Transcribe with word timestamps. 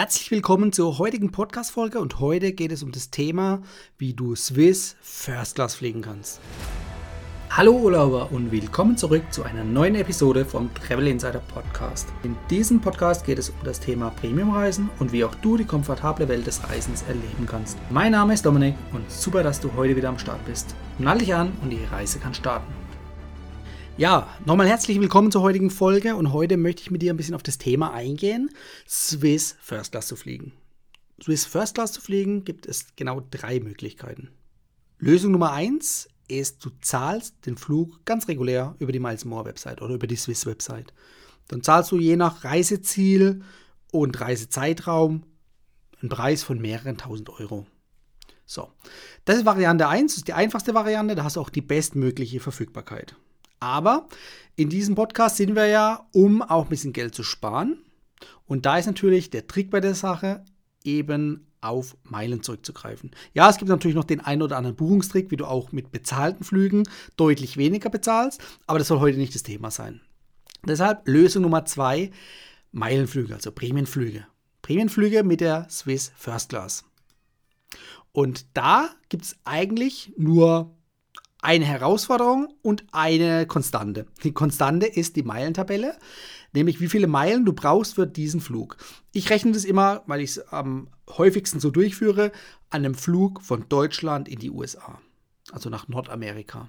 Herzlich 0.00 0.30
willkommen 0.30 0.72
zur 0.72 0.96
heutigen 0.96 1.30
Podcast-Folge 1.30 2.00
und 2.00 2.20
heute 2.20 2.54
geht 2.54 2.72
es 2.72 2.82
um 2.82 2.90
das 2.90 3.10
Thema, 3.10 3.60
wie 3.98 4.14
du 4.14 4.34
Swiss 4.34 4.96
First 5.02 5.56
Class 5.56 5.74
fliegen 5.74 6.00
kannst. 6.00 6.40
Hallo 7.50 7.72
Urlauber 7.72 8.32
und 8.32 8.50
willkommen 8.50 8.96
zurück 8.96 9.24
zu 9.30 9.42
einer 9.42 9.62
neuen 9.62 9.94
Episode 9.96 10.46
vom 10.46 10.72
Travel 10.72 11.06
Insider 11.06 11.42
Podcast. 11.52 12.08
In 12.22 12.34
diesem 12.48 12.80
Podcast 12.80 13.26
geht 13.26 13.38
es 13.38 13.50
um 13.50 13.56
das 13.62 13.78
Thema 13.78 14.08
Premiumreisen 14.08 14.88
und 15.00 15.12
wie 15.12 15.22
auch 15.22 15.34
du 15.34 15.58
die 15.58 15.66
komfortable 15.66 16.26
Welt 16.28 16.46
des 16.46 16.66
Reisens 16.66 17.02
erleben 17.02 17.44
kannst. 17.44 17.76
Mein 17.90 18.12
Name 18.12 18.32
ist 18.32 18.46
Dominik 18.46 18.76
und 18.94 19.10
super, 19.10 19.42
dass 19.42 19.60
du 19.60 19.70
heute 19.76 19.96
wieder 19.96 20.08
am 20.08 20.18
Start 20.18 20.42
bist. 20.46 20.74
Nall 20.98 21.18
dich 21.18 21.34
an 21.34 21.52
und 21.60 21.68
die 21.68 21.84
Reise 21.84 22.20
kann 22.20 22.32
starten. 22.32 22.79
Ja, 24.00 24.34
nochmal 24.46 24.66
herzlich 24.66 24.98
willkommen 24.98 25.30
zur 25.30 25.42
heutigen 25.42 25.68
Folge 25.68 26.16
und 26.16 26.32
heute 26.32 26.56
möchte 26.56 26.80
ich 26.80 26.90
mit 26.90 27.02
dir 27.02 27.12
ein 27.12 27.18
bisschen 27.18 27.34
auf 27.34 27.42
das 27.42 27.58
Thema 27.58 27.92
eingehen, 27.92 28.48
Swiss 28.88 29.56
First 29.60 29.92
Class 29.92 30.06
zu 30.06 30.16
fliegen. 30.16 30.54
Swiss 31.22 31.44
First 31.44 31.74
Class 31.74 31.92
zu 31.92 32.00
fliegen 32.00 32.46
gibt 32.46 32.64
es 32.64 32.96
genau 32.96 33.20
drei 33.30 33.60
Möglichkeiten. 33.60 34.30
Lösung 34.98 35.32
Nummer 35.32 35.52
eins 35.52 36.08
ist, 36.28 36.64
du 36.64 36.70
zahlst 36.80 37.44
den 37.44 37.58
Flug 37.58 38.02
ganz 38.06 38.26
regulär 38.26 38.74
über 38.78 38.90
die 38.90 39.00
Miles 39.00 39.26
More 39.26 39.44
Website 39.44 39.82
oder 39.82 39.96
über 39.96 40.06
die 40.06 40.16
Swiss 40.16 40.46
Website. 40.46 40.94
Dann 41.48 41.62
zahlst 41.62 41.92
du 41.92 41.98
je 41.98 42.16
nach 42.16 42.42
Reiseziel 42.42 43.42
und 43.92 44.18
Reisezeitraum 44.18 45.24
einen 46.00 46.08
Preis 46.08 46.42
von 46.42 46.58
mehreren 46.58 46.96
tausend 46.96 47.28
Euro. 47.38 47.66
So, 48.46 48.72
das 49.26 49.36
ist 49.36 49.44
Variante 49.44 49.88
1, 49.88 50.12
das 50.12 50.16
ist 50.20 50.28
die 50.28 50.32
einfachste 50.32 50.72
Variante, 50.72 51.16
da 51.16 51.24
hast 51.24 51.36
du 51.36 51.42
auch 51.42 51.50
die 51.50 51.60
bestmögliche 51.60 52.40
Verfügbarkeit. 52.40 53.14
Aber 53.60 54.08
in 54.56 54.68
diesem 54.68 54.94
Podcast 54.94 55.36
sind 55.36 55.54
wir 55.54 55.66
ja, 55.66 56.06
um 56.12 56.42
auch 56.42 56.64
ein 56.64 56.70
bisschen 56.70 56.92
Geld 56.92 57.14
zu 57.14 57.22
sparen. 57.22 57.78
Und 58.46 58.66
da 58.66 58.78
ist 58.78 58.86
natürlich 58.86 59.30
der 59.30 59.46
Trick 59.46 59.70
bei 59.70 59.80
der 59.80 59.94
Sache, 59.94 60.44
eben 60.82 61.46
auf 61.60 61.96
Meilen 62.04 62.42
zurückzugreifen. 62.42 63.10
Ja, 63.34 63.50
es 63.50 63.58
gibt 63.58 63.68
natürlich 63.68 63.94
noch 63.94 64.04
den 64.04 64.20
einen 64.20 64.42
oder 64.42 64.56
anderen 64.56 64.76
Buchungstrick, 64.76 65.30
wie 65.30 65.36
du 65.36 65.44
auch 65.44 65.72
mit 65.72 65.92
bezahlten 65.92 66.42
Flügen 66.42 66.84
deutlich 67.16 67.56
weniger 67.56 67.90
bezahlst, 67.90 68.40
aber 68.66 68.78
das 68.78 68.88
soll 68.88 69.00
heute 69.00 69.18
nicht 69.18 69.34
das 69.34 69.42
Thema 69.42 69.70
sein. 69.70 70.00
Deshalb 70.66 71.06
Lösung 71.06 71.42
Nummer 71.42 71.64
zwei, 71.64 72.10
Meilenflüge, 72.72 73.34
also 73.34 73.52
Prämienflüge. 73.52 74.26
Prämienflüge 74.62 75.22
mit 75.22 75.40
der 75.40 75.68
Swiss 75.70 76.12
First 76.16 76.50
Class. 76.50 76.84
Und 78.12 78.46
da 78.54 78.90
gibt 79.08 79.24
es 79.24 79.36
eigentlich 79.44 80.12
nur 80.16 80.74
eine 81.42 81.64
Herausforderung 81.64 82.48
und 82.62 82.84
eine 82.92 83.46
Konstante. 83.46 84.06
Die 84.24 84.32
Konstante 84.32 84.86
ist 84.86 85.16
die 85.16 85.22
Meilentabelle, 85.22 85.96
nämlich 86.52 86.80
wie 86.80 86.88
viele 86.88 87.06
Meilen 87.06 87.44
du 87.44 87.52
brauchst 87.52 87.94
für 87.94 88.06
diesen 88.06 88.40
Flug. 88.40 88.76
Ich 89.12 89.30
rechne 89.30 89.52
das 89.52 89.64
immer, 89.64 90.02
weil 90.06 90.20
ich 90.20 90.30
es 90.30 90.48
am 90.52 90.88
häufigsten 91.08 91.60
so 91.60 91.70
durchführe, 91.70 92.32
an 92.68 92.84
einem 92.84 92.94
Flug 92.94 93.42
von 93.42 93.68
Deutschland 93.68 94.28
in 94.28 94.38
die 94.38 94.50
USA, 94.50 95.00
also 95.52 95.70
nach 95.70 95.88
Nordamerika. 95.88 96.68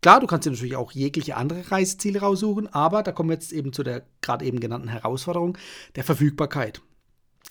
Klar, 0.00 0.20
du 0.20 0.26
kannst 0.26 0.46
dir 0.46 0.50
natürlich 0.50 0.76
auch 0.76 0.92
jegliche 0.92 1.36
andere 1.36 1.70
Reiseziele 1.70 2.20
raussuchen, 2.20 2.72
aber 2.72 3.02
da 3.02 3.12
kommen 3.12 3.30
wir 3.30 3.34
jetzt 3.34 3.52
eben 3.52 3.72
zu 3.72 3.82
der 3.82 4.04
gerade 4.20 4.44
eben 4.44 4.60
genannten 4.60 4.88
Herausforderung 4.88 5.56
der 5.96 6.04
Verfügbarkeit. 6.04 6.80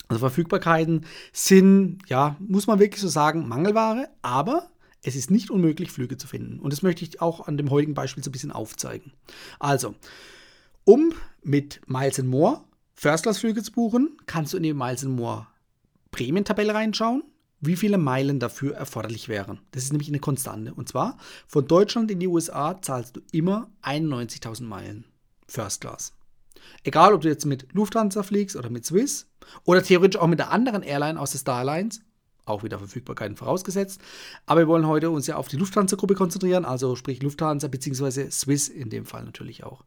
Also 0.08 0.20
Verfügbarkeiten 0.20 1.06
sind, 1.32 2.00
ja, 2.08 2.36
muss 2.38 2.66
man 2.66 2.78
wirklich 2.78 3.00
so 3.00 3.08
sagen, 3.08 3.48
Mangelware, 3.48 4.08
aber 4.20 4.68
es 5.02 5.16
ist 5.16 5.30
nicht 5.30 5.50
unmöglich, 5.50 5.90
Flüge 5.90 6.16
zu 6.16 6.26
finden. 6.26 6.60
Und 6.60 6.72
das 6.72 6.82
möchte 6.82 7.04
ich 7.04 7.20
auch 7.20 7.46
an 7.46 7.56
dem 7.56 7.70
heutigen 7.70 7.94
Beispiel 7.94 8.22
so 8.22 8.30
ein 8.30 8.32
bisschen 8.32 8.52
aufzeigen. 8.52 9.12
Also, 9.58 9.94
um 10.84 11.12
mit 11.42 11.80
Miles 11.86 12.22
More 12.22 12.62
First-Class-Flüge 12.94 13.62
zu 13.62 13.72
buchen, 13.72 14.16
kannst 14.26 14.52
du 14.52 14.56
in 14.56 14.62
die 14.62 14.74
Miles 14.74 15.04
More 15.04 15.48
Prämientabelle 16.12 16.74
reinschauen, 16.74 17.24
wie 17.60 17.76
viele 17.76 17.98
Meilen 17.98 18.38
dafür 18.38 18.74
erforderlich 18.74 19.28
wären. 19.28 19.60
Das 19.72 19.82
ist 19.82 19.92
nämlich 19.92 20.08
eine 20.08 20.20
Konstante. 20.20 20.74
Und 20.74 20.88
zwar, 20.88 21.16
von 21.46 21.66
Deutschland 21.66 22.10
in 22.10 22.20
die 22.20 22.28
USA 22.28 22.80
zahlst 22.80 23.16
du 23.16 23.20
immer 23.32 23.70
91.000 23.82 24.64
Meilen 24.64 25.04
First 25.48 25.80
Class. 25.80 26.12
Egal, 26.84 27.12
ob 27.12 27.22
du 27.22 27.28
jetzt 27.28 27.46
mit 27.46 27.72
Lufthansa 27.72 28.22
fliegst 28.22 28.56
oder 28.56 28.70
mit 28.70 28.84
Swiss 28.84 29.26
oder 29.64 29.82
theoretisch 29.82 30.20
auch 30.20 30.28
mit 30.28 30.38
der 30.38 30.50
anderen 30.50 30.82
Airline 30.82 31.18
aus 31.18 31.32
der 31.32 31.38
Starlines, 31.38 32.02
auch 32.44 32.62
wieder 32.62 32.78
Verfügbarkeiten 32.78 33.36
vorausgesetzt. 33.36 34.00
Aber 34.46 34.60
wir 34.60 34.68
wollen 34.68 34.86
heute 34.86 35.10
uns 35.10 35.26
ja 35.26 35.36
auf 35.36 35.48
die 35.48 35.56
Lufthansa-Gruppe 35.56 36.14
konzentrieren, 36.14 36.64
also 36.64 36.96
sprich 36.96 37.22
Lufthansa 37.22 37.68
bzw. 37.68 38.30
Swiss 38.30 38.68
in 38.68 38.90
dem 38.90 39.06
Fall 39.06 39.24
natürlich 39.24 39.64
auch. 39.64 39.84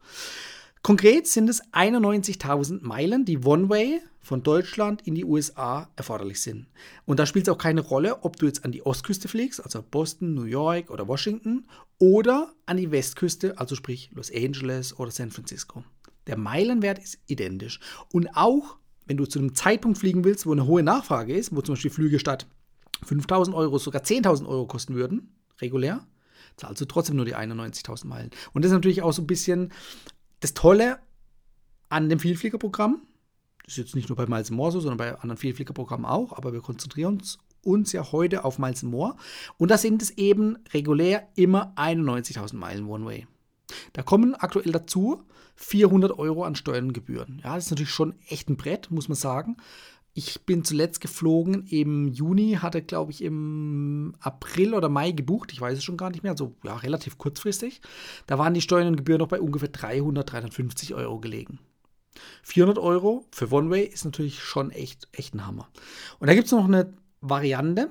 Konkret 0.82 1.26
sind 1.26 1.50
es 1.50 1.62
91.000 1.72 2.78
Meilen, 2.82 3.24
die 3.24 3.38
One-Way 3.38 4.00
von 4.20 4.42
Deutschland 4.42 5.02
in 5.02 5.14
die 5.14 5.24
USA 5.24 5.88
erforderlich 5.96 6.40
sind. 6.40 6.66
Und 7.06 7.18
da 7.18 7.26
spielt 7.26 7.48
es 7.48 7.52
auch 7.52 7.58
keine 7.58 7.80
Rolle, 7.80 8.22
ob 8.22 8.36
du 8.36 8.46
jetzt 8.46 8.64
an 8.64 8.72
die 8.72 8.86
Ostküste 8.86 9.26
fliegst, 9.26 9.62
also 9.62 9.82
Boston, 9.82 10.34
New 10.34 10.44
York 10.44 10.90
oder 10.90 11.08
Washington, 11.08 11.66
oder 11.98 12.52
an 12.66 12.76
die 12.76 12.90
Westküste, 12.90 13.58
also 13.58 13.74
sprich 13.74 14.10
Los 14.14 14.32
Angeles 14.32 14.96
oder 14.98 15.10
San 15.10 15.30
Francisco. 15.30 15.82
Der 16.26 16.36
Meilenwert 16.36 16.98
ist 16.98 17.18
identisch. 17.26 17.80
Und 18.12 18.28
auch 18.34 18.76
wenn 19.06 19.16
du 19.16 19.26
zu 19.26 19.38
einem 19.38 19.54
Zeitpunkt 19.54 19.98
fliegen 19.98 20.24
willst, 20.24 20.46
wo 20.46 20.52
eine 20.52 20.66
hohe 20.66 20.82
Nachfrage 20.82 21.34
ist, 21.34 21.54
wo 21.54 21.62
zum 21.62 21.74
Beispiel 21.74 21.90
Flüge 21.90 22.18
statt 22.18 22.46
5000 23.04 23.56
Euro 23.56 23.78
sogar 23.78 24.02
10.000 24.02 24.46
Euro 24.46 24.66
kosten 24.66 24.94
würden, 24.94 25.34
regulär, 25.60 26.06
zahlst 26.56 26.80
du 26.80 26.86
trotzdem 26.86 27.16
nur 27.16 27.24
die 27.24 27.36
91.000 27.36 28.06
Meilen. 28.06 28.30
Und 28.52 28.64
das 28.64 28.70
ist 28.70 28.74
natürlich 28.74 29.02
auch 29.02 29.12
so 29.12 29.22
ein 29.22 29.26
bisschen 29.26 29.72
das 30.40 30.54
Tolle 30.54 30.98
an 31.88 32.08
dem 32.08 32.18
Vielfliegerprogramm. 32.18 33.02
Das 33.64 33.74
ist 33.74 33.78
jetzt 33.78 33.96
nicht 33.96 34.08
nur 34.08 34.16
bei 34.16 34.26
Miles 34.26 34.50
More 34.50 34.72
so, 34.72 34.80
sondern 34.80 34.98
bei 34.98 35.14
anderen 35.14 35.36
Vielfliegerprogrammen 35.36 36.06
auch, 36.06 36.32
aber 36.32 36.52
wir 36.52 36.60
konzentrieren 36.60 37.14
uns, 37.14 37.38
uns 37.62 37.92
ja 37.92 38.12
heute 38.12 38.44
auf 38.44 38.58
Miles 38.58 38.82
More. 38.82 39.16
Und 39.58 39.70
da 39.70 39.78
sind 39.78 40.02
es 40.02 40.10
eben 40.12 40.58
regulär 40.72 41.28
immer 41.34 41.72
91.000 41.76 42.56
Meilen 42.56 42.86
One-Way. 42.86 43.26
Da 43.92 44.02
kommen 44.02 44.34
aktuell 44.34 44.72
dazu 44.72 45.22
400 45.56 46.18
Euro 46.18 46.44
an 46.44 46.54
Steuern 46.54 46.86
und 46.86 46.92
Gebühren. 46.92 47.40
Ja, 47.42 47.54
das 47.54 47.66
ist 47.66 47.70
natürlich 47.70 47.90
schon 47.90 48.14
echt 48.28 48.48
ein 48.48 48.56
Brett, 48.56 48.90
muss 48.90 49.08
man 49.08 49.16
sagen. 49.16 49.56
Ich 50.18 50.46
bin 50.46 50.64
zuletzt 50.64 51.02
geflogen 51.02 51.66
im 51.66 52.08
Juni, 52.08 52.58
hatte, 52.62 52.80
glaube 52.80 53.12
ich, 53.12 53.22
im 53.22 54.14
April 54.20 54.72
oder 54.72 54.88
Mai 54.88 55.10
gebucht. 55.10 55.52
Ich 55.52 55.60
weiß 55.60 55.76
es 55.76 55.84
schon 55.84 55.98
gar 55.98 56.10
nicht 56.10 56.22
mehr, 56.22 56.32
also 56.32 56.54
ja, 56.64 56.74
relativ 56.76 57.18
kurzfristig. 57.18 57.82
Da 58.26 58.38
waren 58.38 58.54
die 58.54 58.62
Steuern 58.62 58.88
und 58.88 58.96
Gebühren 58.96 59.18
noch 59.18 59.28
bei 59.28 59.40
ungefähr 59.40 59.68
300, 59.68 60.32
350 60.32 60.94
Euro 60.94 61.20
gelegen. 61.20 61.58
400 62.44 62.78
Euro 62.78 63.26
für 63.30 63.52
One-Way 63.52 63.84
ist 63.84 64.06
natürlich 64.06 64.42
schon 64.42 64.70
echt, 64.70 65.06
echt 65.12 65.34
ein 65.34 65.46
Hammer. 65.46 65.68
Und 66.18 66.28
da 66.28 66.34
gibt 66.34 66.46
es 66.46 66.52
noch 66.52 66.64
eine 66.64 66.94
Variante, 67.20 67.90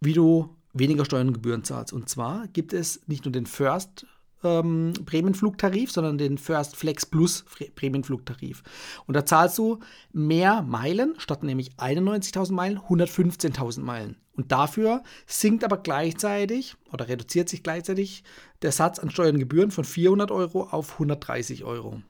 wie 0.00 0.12
du 0.12 0.54
weniger 0.72 1.04
Steuern 1.04 1.28
und 1.28 1.34
Gebühren 1.34 1.64
zahlst. 1.64 1.92
Und 1.92 2.08
zwar 2.08 2.46
gibt 2.48 2.72
es 2.72 3.00
nicht 3.08 3.24
nur 3.24 3.32
den 3.32 3.46
First 3.46 4.06
ähm, 4.46 4.92
Prämienflugtarif, 5.04 5.90
sondern 5.90 6.18
den 6.18 6.38
First 6.38 6.76
Flex 6.76 7.06
Plus 7.06 7.44
Prämienflugtarif. 7.74 8.62
Und 9.06 9.14
da 9.14 9.24
zahlst 9.24 9.58
du 9.58 9.80
mehr 10.12 10.62
Meilen, 10.62 11.14
statt 11.18 11.42
nämlich 11.42 11.74
91.000 11.76 12.52
Meilen, 12.52 12.78
115.000 12.78 13.80
Meilen. 13.80 14.16
Und 14.34 14.52
dafür 14.52 15.02
sinkt 15.26 15.64
aber 15.64 15.78
gleichzeitig 15.78 16.76
oder 16.92 17.08
reduziert 17.08 17.48
sich 17.48 17.62
gleichzeitig 17.62 18.22
der 18.62 18.72
Satz 18.72 18.98
an 18.98 19.10
Steuern 19.10 19.34
und 19.34 19.40
Gebühren 19.40 19.70
von 19.70 19.84
400 19.84 20.30
Euro 20.30 20.64
auf 20.64 20.92
130 20.94 21.64
Euro. 21.64 22.02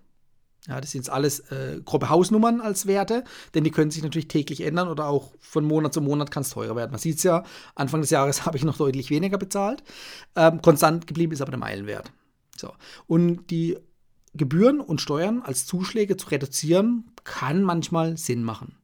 Ja, 0.68 0.80
das 0.80 0.90
sind 0.90 1.02
jetzt 1.02 1.10
alles 1.10 1.40
äh, 1.50 1.80
grobe 1.84 2.10
Hausnummern 2.10 2.60
als 2.60 2.86
Werte, 2.86 3.22
denn 3.54 3.62
die 3.62 3.70
können 3.70 3.92
sich 3.92 4.02
natürlich 4.02 4.26
täglich 4.26 4.62
ändern 4.62 4.88
oder 4.88 5.06
auch 5.06 5.32
von 5.38 5.64
Monat 5.64 5.94
zu 5.94 6.00
Monat 6.00 6.32
kann 6.32 6.42
es 6.42 6.50
teurer 6.50 6.74
werden. 6.74 6.90
Man 6.90 6.98
sieht 6.98 7.18
es 7.18 7.22
ja, 7.22 7.44
Anfang 7.76 8.00
des 8.00 8.10
Jahres 8.10 8.44
habe 8.46 8.56
ich 8.56 8.64
noch 8.64 8.76
deutlich 8.76 9.10
weniger 9.10 9.38
bezahlt. 9.38 9.84
Ähm, 10.34 10.60
konstant 10.62 11.06
geblieben 11.06 11.32
ist 11.32 11.40
aber 11.40 11.52
der 11.52 11.60
Meilenwert. 11.60 12.10
So. 12.60 12.72
Und 13.06 13.50
die 13.50 13.76
Gebühren 14.34 14.80
und 14.80 15.00
Steuern 15.00 15.42
als 15.42 15.66
Zuschläge 15.66 16.16
zu 16.16 16.28
reduzieren, 16.28 17.10
kann 17.24 17.62
manchmal 17.62 18.16
Sinn 18.16 18.42
machen. 18.42 18.76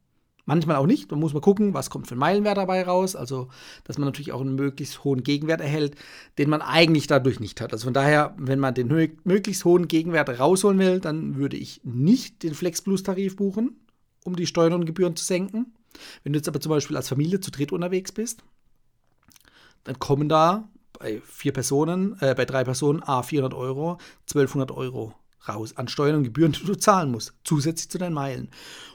Manchmal 0.44 0.76
auch 0.76 0.86
nicht. 0.86 1.08
Man 1.10 1.20
muss 1.20 1.34
mal 1.34 1.40
gucken, 1.40 1.72
was 1.72 1.88
kommt 1.88 2.08
für 2.08 2.16
ein 2.16 2.18
Meilenwert 2.18 2.56
dabei 2.56 2.82
raus. 2.82 3.14
Also, 3.14 3.48
dass 3.84 3.96
man 3.96 4.06
natürlich 4.06 4.32
auch 4.32 4.40
einen 4.40 4.56
möglichst 4.56 5.04
hohen 5.04 5.22
Gegenwert 5.22 5.60
erhält, 5.60 5.94
den 6.36 6.50
man 6.50 6.62
eigentlich 6.62 7.06
dadurch 7.06 7.38
nicht 7.38 7.60
hat. 7.60 7.72
Also 7.72 7.84
von 7.84 7.94
daher, 7.94 8.34
wenn 8.38 8.58
man 8.58 8.74
den 8.74 8.88
möglichst 9.22 9.64
hohen 9.64 9.86
Gegenwert 9.86 10.28
rausholen 10.40 10.80
will, 10.80 10.98
dann 10.98 11.36
würde 11.36 11.56
ich 11.56 11.80
nicht 11.84 12.42
den 12.42 12.54
Flex 12.54 12.82
Plus 12.82 13.04
Tarif 13.04 13.36
buchen, 13.36 13.76
um 14.24 14.34
die 14.34 14.46
Steuern 14.46 14.72
und 14.72 14.86
Gebühren 14.86 15.14
zu 15.14 15.24
senken. 15.24 15.74
Wenn 16.24 16.32
du 16.32 16.38
jetzt 16.38 16.48
aber 16.48 16.60
zum 16.60 16.70
Beispiel 16.70 16.96
als 16.96 17.08
Familie 17.08 17.38
zu 17.38 17.52
dritt 17.52 17.70
unterwegs 17.70 18.10
bist, 18.10 18.42
dann 19.84 19.98
kommen 20.00 20.28
da 20.28 20.68
bei 21.02 21.20
vier 21.24 21.52
Personen, 21.52 22.16
äh, 22.20 22.34
bei 22.34 22.44
drei 22.44 22.64
Personen, 22.64 23.02
a 23.02 23.22
400 23.22 23.54
Euro, 23.54 23.98
1200 24.28 24.70
Euro 24.70 25.14
raus 25.48 25.76
an 25.76 25.88
Steuern 25.88 26.16
und 26.16 26.24
Gebühren, 26.24 26.52
die 26.52 26.64
du 26.64 26.76
zahlen 26.76 27.10
musst, 27.10 27.34
zusätzlich 27.42 27.90
zu 27.90 27.98
deinen 27.98 28.14
Meilen. 28.14 28.48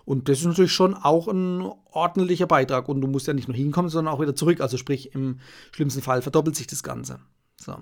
Und 0.06 0.30
das 0.30 0.40
ist 0.40 0.46
natürlich 0.46 0.72
schon 0.72 0.94
auch 0.94 1.28
ein 1.28 1.70
ordentlicher 1.92 2.48
Beitrag. 2.48 2.88
Und 2.88 3.02
du 3.02 3.08
musst 3.08 3.28
ja 3.28 3.34
nicht 3.34 3.50
nur 3.50 3.58
hinkommen, 3.58 3.90
sondern 3.90 4.14
auch 4.14 4.22
wieder 4.22 4.36
zurück. 4.36 4.62
Also 4.62 4.78
sprich, 4.78 5.14
im 5.14 5.40
schlimmsten 5.74 6.02
Fall 6.02 6.22
verdoppelt 6.22 6.56
sich 6.56 6.68
das 6.68 6.84
Ganze. 6.84 7.20
So. 7.60 7.76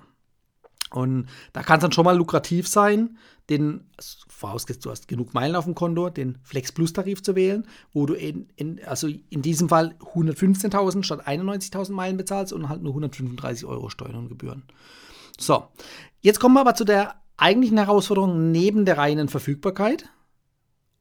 Und 0.90 1.26
da 1.52 1.62
kann 1.62 1.78
es 1.78 1.82
dann 1.82 1.92
schon 1.92 2.04
mal 2.04 2.16
lukrativ 2.16 2.68
sein, 2.68 3.18
den, 3.48 3.84
vorausgesetzt 4.28 4.84
du 4.84 4.90
hast 4.90 5.08
genug 5.08 5.34
Meilen 5.34 5.56
auf 5.56 5.64
dem 5.64 5.74
Konto, 5.74 6.10
den 6.10 6.38
Flex 6.42 6.72
Plus 6.72 6.92
Tarif 6.92 7.22
zu 7.22 7.34
wählen, 7.34 7.66
wo 7.92 8.06
du 8.06 8.14
in, 8.14 8.48
in 8.56 8.84
also 8.84 9.08
in 9.30 9.42
diesem 9.42 9.68
Fall 9.68 9.94
115.000 10.14 11.04
statt 11.04 11.26
91.000 11.26 11.92
Meilen 11.92 12.16
bezahlst 12.16 12.52
und 12.52 12.68
halt 12.68 12.82
nur 12.82 12.92
135 12.92 13.66
Euro 13.66 13.88
Steuern 13.88 14.16
und 14.16 14.28
Gebühren. 14.28 14.64
So, 15.38 15.68
jetzt 16.20 16.40
kommen 16.40 16.54
wir 16.54 16.60
aber 16.60 16.74
zu 16.74 16.84
der 16.84 17.16
eigentlichen 17.36 17.78
Herausforderung 17.78 18.50
neben 18.50 18.84
der 18.84 18.98
reinen 18.98 19.28
Verfügbarkeit. 19.28 20.08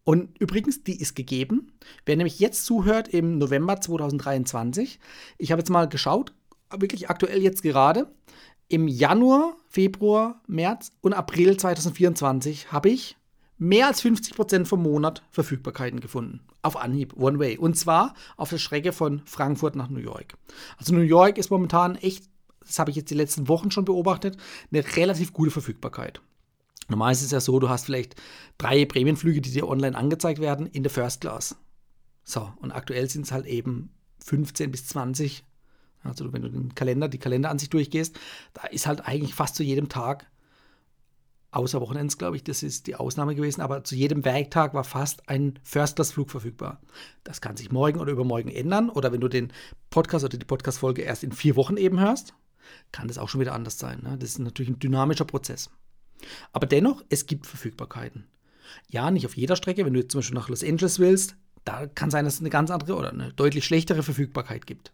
Und 0.04 0.38
übrigens, 0.40 0.84
die 0.84 1.00
ist 1.00 1.16
gegeben. 1.16 1.72
Wer 2.06 2.16
nämlich 2.16 2.40
jetzt 2.40 2.66
zuhört 2.66 3.08
im 3.08 3.40
November 3.40 3.82
2023, 3.82 5.00
ich 5.40 5.52
habe 5.52 5.62
jetzt 5.62 5.70
mal 5.70 5.90
geschaut, 5.90 6.34
wirklich 6.70 7.10
aktuell 7.10 7.42
jetzt 7.42 7.64
gerade, 7.64 8.14
im 8.68 8.88
Januar, 8.88 9.56
Februar, 9.68 10.42
März 10.48 10.92
und 11.02 11.14
April 11.14 11.58
2024 11.58 12.72
habe 12.72 12.90
ich 12.90 13.18
mehr 13.58 13.88
als 13.88 14.02
50 14.02 14.36
Prozent 14.36 14.68
vom 14.68 14.82
Monat 14.82 15.24
Verfügbarkeiten 15.32 16.00
gefunden. 16.00 16.42
Auf 16.62 16.78
Anhieb, 16.78 17.16
One 17.16 17.40
Way. 17.40 17.58
Und 17.58 17.78
zwar 17.78 18.14
auf 18.38 18.50
der 18.50 18.58
Strecke 18.58 18.92
von 18.92 19.22
Frankfurt 19.26 19.76
nach 19.76 19.90
New 19.90 20.00
York. 20.00 20.36
Also 20.78 20.94
New 20.94 21.02
York 21.02 21.38
ist 21.38 21.52
momentan 21.52 21.96
echt, 21.96 22.26
das 22.62 22.80
habe 22.80 22.90
ich 22.90 22.98
jetzt 22.98 23.12
die 23.12 23.16
letzten 23.16 23.48
Wochen 23.48 23.72
schon 23.72 23.86
beobachtet, 23.86 24.38
eine 24.72 24.84
relativ 24.96 25.32
gute 25.32 25.52
Verfügbarkeit. 25.52 26.22
Normal 26.88 27.14
ist 27.14 27.24
es 27.24 27.32
ja 27.32 27.40
so, 27.40 27.60
du 27.60 27.70
hast 27.70 27.86
vielleicht 27.86 28.16
drei 28.58 28.86
Prämienflüge, 28.86 29.42
die 29.42 29.52
dir 29.52 29.68
online 29.68 29.98
angezeigt 29.98 30.40
werden, 30.40 30.68
in 30.68 30.84
der 30.84 30.92
First 30.92 31.22
Class. 31.22 31.56
So, 32.24 32.52
und 32.60 32.72
aktuell 32.72 33.10
sind 33.10 33.26
es 33.26 33.32
halt 33.32 33.46
eben 33.46 33.92
15 34.20 34.72
bis 34.72 34.88
20 34.88 35.44
also 36.06 36.32
wenn 36.34 36.42
du 36.42 36.50
den 36.50 36.76
Kalender, 36.76 37.08
die 37.08 37.18
Kalenderansicht 37.18 37.74
durchgehst, 37.74 38.20
da 38.54 38.68
ist 38.68 38.88
halt 38.88 39.06
eigentlich 39.06 39.34
fast 39.34 39.56
zu 39.56 39.64
jedem 39.64 39.90
Tag, 39.90 40.28
außer 41.56 41.80
Wochenends, 41.80 42.18
glaube 42.18 42.36
ich, 42.36 42.44
das 42.44 42.64
ist 42.64 42.86
die 42.88 42.96
Ausnahme 42.96 43.34
gewesen, 43.34 43.62
aber 43.62 43.84
zu 43.84 43.96
jedem 43.96 44.26
Werktag 44.26 44.74
war 44.74 44.84
fast 44.84 45.30
ein 45.30 45.58
First-Class-Flug 45.64 46.30
verfügbar. 46.30 46.82
Das 47.24 47.40
kann 47.40 47.56
sich 47.56 47.72
morgen 47.72 48.00
oder 48.00 48.12
übermorgen 48.12 48.50
ändern. 48.50 48.90
Oder 48.90 49.14
wenn 49.14 49.22
du 49.22 49.30
den 49.30 49.54
Podcast 49.90 50.26
oder 50.26 50.38
die 50.38 50.46
Podcast-Folge 50.46 51.04
erst 51.04 51.24
in 51.24 51.32
vier 51.32 51.56
Wochen 51.56 51.78
eben 51.78 52.00
hörst, 52.00 52.34
kann 52.92 53.08
das 53.08 53.18
auch 53.18 53.30
schon 53.30 53.42
wieder 53.42 53.54
anders 53.54 53.80
sein. 53.80 54.02
Ne? 54.04 54.18
Das 54.20 54.32
ist 54.32 54.40
natürlich 54.40 54.70
ein 54.70 54.80
dynamischer 54.80 55.26
Prozess. 55.26 55.70
Aber 56.52 56.68
dennoch, 56.68 57.04
es 57.10 57.26
gibt 57.26 57.46
Verfügbarkeiten. 57.46 58.28
Ja, 58.90 59.12
nicht 59.12 59.26
auf 59.26 59.38
jeder 59.38 59.56
Strecke. 59.56 59.86
Wenn 59.86 59.94
du 59.94 60.02
jetzt 60.02 60.12
zum 60.12 60.20
Beispiel 60.20 60.36
nach 60.36 60.50
Los 60.50 60.64
Angeles 60.64 61.00
willst, 61.00 61.36
da 61.64 61.88
kann 61.88 62.12
sein, 62.12 62.26
dass 62.26 62.36
es 62.36 62.40
eine 62.42 62.50
ganz 62.50 62.70
andere 62.70 62.96
oder 62.96 63.12
eine 63.12 63.34
deutlich 63.34 63.66
schlechtere 63.66 64.04
Verfügbarkeit 64.04 64.68
gibt. 64.68 64.92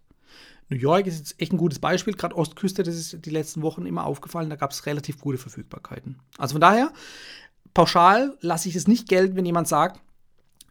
New 0.72 0.78
York 0.78 1.06
ist 1.06 1.18
jetzt 1.18 1.42
echt 1.42 1.52
ein 1.52 1.58
gutes 1.58 1.80
Beispiel, 1.80 2.14
gerade 2.14 2.36
Ostküste, 2.36 2.84
das 2.84 2.96
ist 2.96 3.26
die 3.26 3.30
letzten 3.30 3.62
Wochen 3.62 3.86
immer 3.86 4.06
aufgefallen, 4.06 4.50
da 4.50 4.56
gab 4.56 4.72
es 4.72 4.86
relativ 4.86 5.20
gute 5.20 5.38
Verfügbarkeiten. 5.38 6.18
Also 6.38 6.54
von 6.54 6.62
daher, 6.62 6.94
pauschal 7.74 8.38
lasse 8.40 8.70
ich 8.70 8.76
es 8.78 8.88
nicht 8.88 9.10
gelten, 9.10 9.36
wenn 9.36 9.46
jemand 9.46 9.68
sagt, 9.68 10.00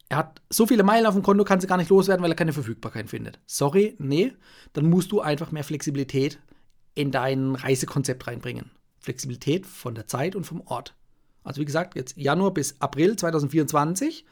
er 0.08 0.16
hat 0.16 0.40
so 0.48 0.66
viele 0.66 0.84
Meilen 0.84 1.04
auf 1.04 1.14
dem 1.14 1.22
Konto, 1.22 1.44
kann 1.44 1.60
sie 1.60 1.66
gar 1.66 1.76
nicht 1.76 1.90
loswerden, 1.90 2.22
weil 2.22 2.32
er 2.32 2.36
keine 2.36 2.54
Verfügbarkeit 2.54 3.10
findet. 3.10 3.40
Sorry, 3.46 3.94
nee, 3.98 4.32
dann 4.72 4.88
musst 4.88 5.12
du 5.12 5.20
einfach 5.20 5.52
mehr 5.52 5.64
Flexibilität 5.64 6.40
in 6.94 7.10
dein 7.10 7.54
Reisekonzept 7.54 8.26
reinbringen. 8.26 8.70
Flexibilität 9.00 9.66
von 9.66 9.94
der 9.94 10.06
Zeit 10.06 10.34
und 10.34 10.44
vom 10.44 10.62
Ort. 10.62 10.94
Also 11.44 11.60
wie 11.60 11.66
gesagt, 11.66 11.94
jetzt 11.94 12.16
Januar 12.16 12.52
bis 12.52 12.80
April 12.80 13.16
2024 13.16 14.24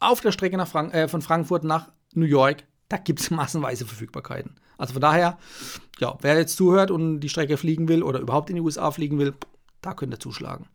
auf 0.00 0.20
der 0.20 0.32
Strecke 0.32 0.66
Frank 0.66 0.92
äh, 0.94 1.06
von 1.06 1.22
Frankfurt 1.22 1.62
nach 1.62 1.92
New 2.14 2.26
York, 2.26 2.64
da 2.92 2.98
gibt 2.98 3.20
es 3.20 3.30
massenweise 3.30 3.86
Verfügbarkeiten. 3.86 4.54
Also 4.76 4.92
von 4.92 5.02
daher, 5.02 5.38
ja, 5.98 6.16
wer 6.20 6.36
jetzt 6.36 6.56
zuhört 6.56 6.90
und 6.90 7.20
die 7.20 7.28
Strecke 7.28 7.56
fliegen 7.56 7.88
will 7.88 8.02
oder 8.02 8.20
überhaupt 8.20 8.50
in 8.50 8.56
die 8.56 8.62
USA 8.62 8.90
fliegen 8.90 9.18
will, 9.18 9.34
da 9.80 9.94
könnt 9.94 10.12
ihr 10.12 10.20
zuschlagen. 10.20 10.66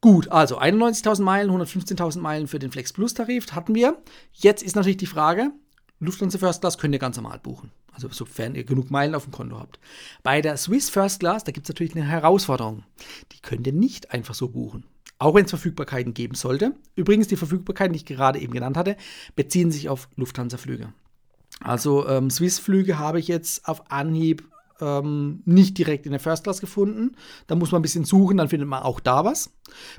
Gut, 0.00 0.30
also 0.30 0.58
91.000 0.58 1.22
Meilen, 1.22 1.50
115.000 1.50 2.20
Meilen 2.20 2.46
für 2.46 2.58
den 2.58 2.70
Flex 2.70 2.92
Plus 2.92 3.14
Tarif 3.14 3.52
hatten 3.52 3.74
wir. 3.74 4.02
Jetzt 4.32 4.62
ist 4.62 4.76
natürlich 4.76 4.98
die 4.98 5.06
Frage, 5.06 5.50
Lufthansa 5.98 6.38
First 6.38 6.60
Class 6.60 6.76
könnt 6.76 6.94
ihr 6.94 6.98
ganz 6.98 7.16
normal 7.16 7.38
buchen. 7.38 7.70
Also 7.92 8.08
sofern 8.10 8.54
ihr 8.54 8.64
genug 8.64 8.90
Meilen 8.90 9.14
auf 9.14 9.24
dem 9.24 9.32
Konto 9.32 9.58
habt. 9.58 9.78
Bei 10.22 10.42
der 10.42 10.56
Swiss 10.56 10.90
First 10.90 11.20
Class, 11.20 11.44
da 11.44 11.52
gibt 11.52 11.66
es 11.66 11.70
natürlich 11.70 11.94
eine 11.94 12.04
Herausforderung. 12.04 12.82
Die 13.32 13.40
könnt 13.40 13.66
ihr 13.66 13.72
nicht 13.72 14.10
einfach 14.10 14.34
so 14.34 14.48
buchen. 14.48 14.84
Auch 15.18 15.34
wenn 15.34 15.44
es 15.44 15.50
Verfügbarkeiten 15.50 16.12
geben 16.12 16.34
sollte. 16.34 16.74
Übrigens, 16.96 17.28
die 17.28 17.36
Verfügbarkeiten, 17.36 17.92
die 17.92 18.00
ich 18.00 18.04
gerade 18.04 18.40
eben 18.40 18.52
genannt 18.52 18.76
hatte, 18.76 18.96
beziehen 19.36 19.70
sich 19.70 19.88
auf 19.88 20.08
Lufthansa-Flüge. 20.16 20.92
Also 21.60 22.06
ähm, 22.08 22.30
Swiss-Flüge 22.30 22.98
habe 22.98 23.18
ich 23.18 23.28
jetzt 23.28 23.68
auf 23.68 23.90
Anhieb 23.90 24.48
ähm, 24.80 25.42
nicht 25.44 25.78
direkt 25.78 26.06
in 26.06 26.12
der 26.12 26.20
First 26.20 26.44
Class 26.44 26.60
gefunden. 26.60 27.12
Da 27.46 27.54
muss 27.54 27.72
man 27.72 27.80
ein 27.80 27.82
bisschen 27.82 28.04
suchen, 28.04 28.36
dann 28.36 28.48
findet 28.48 28.68
man 28.68 28.82
auch 28.82 29.00
da 29.00 29.24
was. 29.24 29.50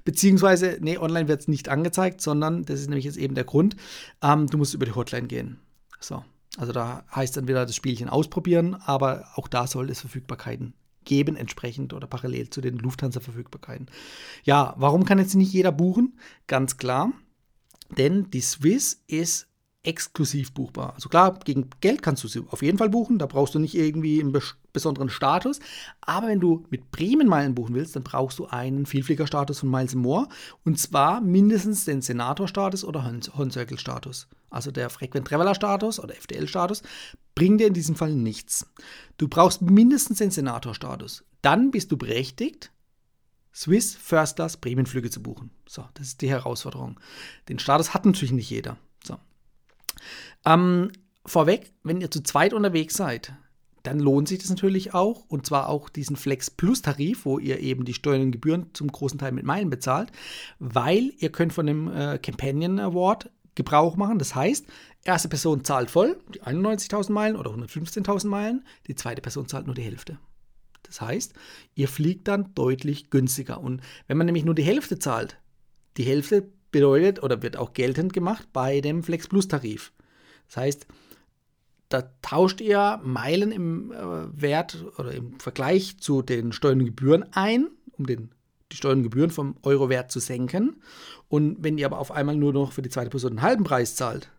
Beziehungsweise, 0.03 0.77
nee, 0.81 0.97
online 0.97 1.27
wird 1.27 1.41
es 1.41 1.47
nicht 1.47 1.69
angezeigt, 1.69 2.21
sondern 2.21 2.63
das 2.63 2.81
ist 2.81 2.89
nämlich 2.89 3.05
jetzt 3.05 3.17
eben 3.17 3.35
der 3.35 3.45
Grund, 3.45 3.75
ähm, 4.21 4.47
du 4.47 4.57
musst 4.57 4.73
über 4.73 4.85
die 4.85 4.95
Hotline 4.95 5.27
gehen. 5.27 5.59
So, 5.99 6.23
also 6.57 6.71
da 6.71 7.03
heißt 7.13 7.37
dann 7.37 7.47
wieder 7.47 7.65
das 7.65 7.75
Spielchen 7.75 8.09
ausprobieren, 8.09 8.75
aber 8.75 9.25
auch 9.35 9.47
da 9.47 9.67
soll 9.67 9.89
es 9.89 10.01
Verfügbarkeiten 10.01 10.73
geben, 11.03 11.35
entsprechend 11.35 11.93
oder 11.93 12.07
parallel 12.07 12.49
zu 12.49 12.61
den 12.61 12.77
Lufthansa-Verfügbarkeiten. 12.77 13.87
Ja, 14.43 14.73
warum 14.77 15.05
kann 15.05 15.19
jetzt 15.19 15.35
nicht 15.35 15.53
jeder 15.53 15.71
buchen? 15.71 16.19
Ganz 16.47 16.77
klar, 16.77 17.11
denn 17.97 18.29
die 18.31 18.41
Swiss 18.41 19.03
ist 19.07 19.47
exklusiv 19.85 20.51
buchbar. 20.53 20.93
Also 20.95 21.09
klar, 21.09 21.39
gegen 21.43 21.69
Geld 21.81 22.01
kannst 22.01 22.23
du 22.23 22.27
sie 22.27 22.43
auf 22.49 22.61
jeden 22.61 22.77
Fall 22.77 22.89
buchen, 22.89 23.19
da 23.19 23.25
brauchst 23.25 23.55
du 23.55 23.59
nicht 23.59 23.75
irgendwie 23.75 24.19
einen 24.19 24.37
besonderen 24.73 25.09
Status. 25.09 25.59
Aber 26.01 26.27
wenn 26.27 26.39
du 26.39 26.65
mit 26.69 26.91
Bremen-Meilen 26.91 27.55
buchen 27.55 27.75
willst, 27.75 27.95
dann 27.95 28.03
brauchst 28.03 28.39
du 28.39 28.47
einen 28.47 28.85
Vielfliegerstatus 28.85 29.59
von 29.59 29.69
Miles 29.69 29.95
More 29.95 30.27
und 30.63 30.79
zwar 30.79 31.21
mindestens 31.21 31.85
den 31.85 32.01
Senator-Status 32.01 32.83
oder 32.83 33.05
Horn-Circle-Status. 33.05 34.27
Also 34.49 34.71
der 34.71 34.89
Frequent-Traveler-Status 34.89 35.99
oder 35.99 36.15
FDL-Status 36.15 36.81
bringt 37.35 37.61
dir 37.61 37.67
in 37.67 37.73
diesem 37.73 37.95
Fall 37.95 38.13
nichts. 38.13 38.65
Du 39.17 39.27
brauchst 39.27 39.61
mindestens 39.61 40.17
den 40.17 40.31
Senator-Status. 40.31 41.23
Dann 41.41 41.71
bist 41.71 41.91
du 41.91 41.97
berechtigt, 41.97 42.71
Swiss 43.53 43.95
First 43.95 44.35
Class 44.35 44.57
Bremen-Flüge 44.57 45.09
zu 45.09 45.21
buchen. 45.23 45.51
So, 45.67 45.85
das 45.93 46.07
ist 46.07 46.21
die 46.21 46.29
Herausforderung. 46.29 46.99
Den 47.47 47.59
Status 47.59 47.93
hat 47.93 48.05
natürlich 48.05 48.33
nicht 48.33 48.49
jeder. 48.49 48.77
Ähm, 50.45 50.91
vorweg, 51.25 51.73
wenn 51.83 52.01
ihr 52.01 52.11
zu 52.11 52.21
zweit 52.23 52.53
unterwegs 52.53 52.95
seid, 52.95 53.33
dann 53.83 53.99
lohnt 53.99 54.27
sich 54.27 54.39
das 54.39 54.49
natürlich 54.49 54.93
auch. 54.93 55.25
Und 55.27 55.45
zwar 55.45 55.69
auch 55.69 55.89
diesen 55.89 56.15
Flex 56.15 56.49
Plus 56.49 56.81
Tarif, 56.81 57.25
wo 57.25 57.39
ihr 57.39 57.59
eben 57.59 57.85
die 57.85 57.93
Steuern 57.93 58.21
und 58.21 58.31
Gebühren 58.31 58.71
zum 58.73 58.91
großen 58.91 59.19
Teil 59.19 59.31
mit 59.31 59.45
Meilen 59.45 59.69
bezahlt, 59.69 60.11
weil 60.59 61.11
ihr 61.17 61.31
könnt 61.31 61.53
von 61.53 61.67
dem 61.67 61.91
äh, 61.91 62.19
Companion 62.23 62.79
Award 62.79 63.29
Gebrauch 63.55 63.95
machen. 63.95 64.19
Das 64.19 64.35
heißt, 64.35 64.65
erste 65.03 65.29
Person 65.29 65.63
zahlt 65.63 65.89
voll, 65.89 66.17
die 66.33 66.41
91.000 66.41 67.11
Meilen 67.11 67.37
oder 67.37 67.51
115.000 67.51 68.27
Meilen, 68.27 68.65
die 68.87 68.95
zweite 68.95 69.21
Person 69.21 69.47
zahlt 69.47 69.65
nur 69.65 69.75
die 69.75 69.81
Hälfte. 69.81 70.19
Das 70.83 71.01
heißt, 71.01 71.33
ihr 71.73 71.87
fliegt 71.87 72.27
dann 72.27 72.53
deutlich 72.53 73.09
günstiger. 73.09 73.59
Und 73.61 73.81
wenn 74.07 74.17
man 74.17 74.25
nämlich 74.25 74.45
nur 74.45 74.55
die 74.55 74.63
Hälfte 74.63 74.99
zahlt, 74.99 75.37
die 75.97 76.03
Hälfte 76.03 76.51
bedeutet 76.75 77.23
oder 77.23 77.41
wird 77.41 77.55
auch 77.55 77.71
geltend 77.71 78.11
gemacht 78.11 78.49
bei 78.51 78.81
dem 78.81 79.01
Flex 79.01 79.29
Plus 79.29 79.47
Tarif. 79.47 79.93
Das 80.47 80.57
heißt, 80.57 80.87
da 81.87 82.01
tauscht 82.21 82.59
ihr 82.59 82.99
Meilen 83.01 83.53
im 83.53 83.93
äh, 83.93 83.95
Wert 84.41 84.83
oder 84.97 85.13
im 85.13 85.39
Vergleich 85.39 85.97
zu 85.99 86.21
den 86.21 86.51
Steuern 86.51 86.79
und 86.79 86.85
Gebühren 86.87 87.25
ein, 87.31 87.69
um 87.93 88.05
den, 88.05 88.31
die 88.73 88.75
Steuern 88.75 88.97
und 88.97 89.03
Gebühren 89.03 89.29
vom 89.29 89.55
Euro-Wert 89.63 90.11
zu 90.11 90.19
senken. 90.19 90.81
Und 91.29 91.63
wenn 91.63 91.77
ihr 91.77 91.85
aber 91.85 91.99
auf 91.99 92.11
einmal 92.11 92.35
nur 92.35 92.51
noch 92.51 92.73
für 92.73 92.81
die 92.81 92.89
zweite 92.89 93.09
Person 93.09 93.31
einen 93.31 93.41
halben 93.41 93.63
Preis 93.63 93.95
zahlt, 93.95 94.29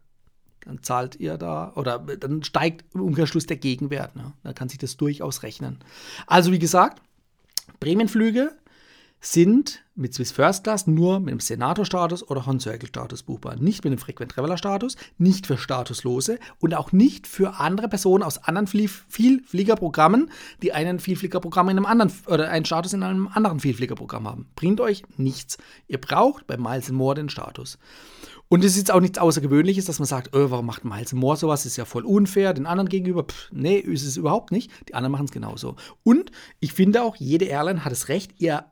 dann 0.66 0.82
zahlt 0.82 1.16
ihr 1.16 1.38
da 1.38 1.72
oder 1.74 2.00
dann 2.00 2.42
steigt 2.42 2.84
im 2.94 3.00
Umkehrschluss 3.00 3.46
der 3.46 3.56
Gegenwert. 3.56 4.14
Ne? 4.14 4.34
Da 4.42 4.52
kann 4.52 4.68
sich 4.68 4.78
das 4.78 4.98
durchaus 4.98 5.42
rechnen. 5.42 5.78
Also 6.26 6.52
wie 6.52 6.58
gesagt, 6.58 7.00
Prämienflüge 7.80 8.52
sind 9.20 9.84
mit 9.94 10.14
Swiss 10.14 10.30
First 10.30 10.64
Class 10.64 10.86
nur 10.86 11.20
mit 11.20 11.32
dem 11.32 11.40
Senator-Status 11.40 12.28
oder 12.28 12.46
Horn-Circle-Status 12.46 13.22
buchbar. 13.22 13.56
Nicht 13.56 13.82
mit 13.82 13.92
dem 13.92 13.98
Frequent-Traveler-Status, 13.98 14.96
nicht 15.18 15.46
für 15.46 15.56
Statuslose 15.56 16.38
und 16.60 16.74
auch 16.74 16.92
nicht 16.92 17.26
für 17.26 17.58
andere 17.58 17.88
Personen 17.88 18.22
aus 18.22 18.38
anderen 18.38 18.66
Vielfliegerprogrammen, 18.66 20.30
die 20.62 20.72
einen 20.72 21.00
Vielfliegerprogramm 21.00 21.70
in 21.70 21.78
einem 21.78 21.86
anderen 21.86 22.12
oder 22.26 22.50
einen 22.50 22.66
Status 22.66 22.92
in 22.92 23.02
einem 23.02 23.28
anderen 23.28 23.60
Vielfliegerprogramm 23.60 24.28
haben. 24.28 24.48
Bringt 24.54 24.80
euch 24.80 25.02
nichts. 25.16 25.56
Ihr 25.88 26.00
braucht 26.00 26.46
bei 26.46 26.56
Miles 26.56 26.90
More 26.92 27.14
den 27.14 27.30
Status. 27.30 27.78
Und 28.48 28.62
es 28.64 28.72
ist 28.72 28.78
jetzt 28.78 28.92
auch 28.92 29.00
nichts 29.00 29.18
Außergewöhnliches, 29.18 29.86
dass 29.86 29.98
man 29.98 30.06
sagt, 30.06 30.36
oh, 30.36 30.50
warum 30.50 30.66
macht 30.66 30.84
Miles 30.84 31.12
More 31.12 31.36
sowas? 31.36 31.64
Das 31.64 31.72
ist 31.72 31.78
ja 31.78 31.84
voll 31.84 32.04
unfair 32.04 32.54
den 32.54 32.66
anderen 32.66 32.88
gegenüber. 32.88 33.24
Pff, 33.24 33.50
nee, 33.50 33.78
ist 33.78 34.04
es 34.04 34.16
überhaupt 34.16 34.52
nicht. 34.52 34.70
Die 34.88 34.94
anderen 34.94 35.12
machen 35.12 35.24
es 35.24 35.32
genauso. 35.32 35.74
Und 36.04 36.30
ich 36.60 36.72
finde 36.72 37.02
auch, 37.02 37.16
jede 37.16 37.46
Airline 37.46 37.84
hat 37.84 37.92
es 37.92 38.08
recht, 38.08 38.34
ihr 38.38 38.66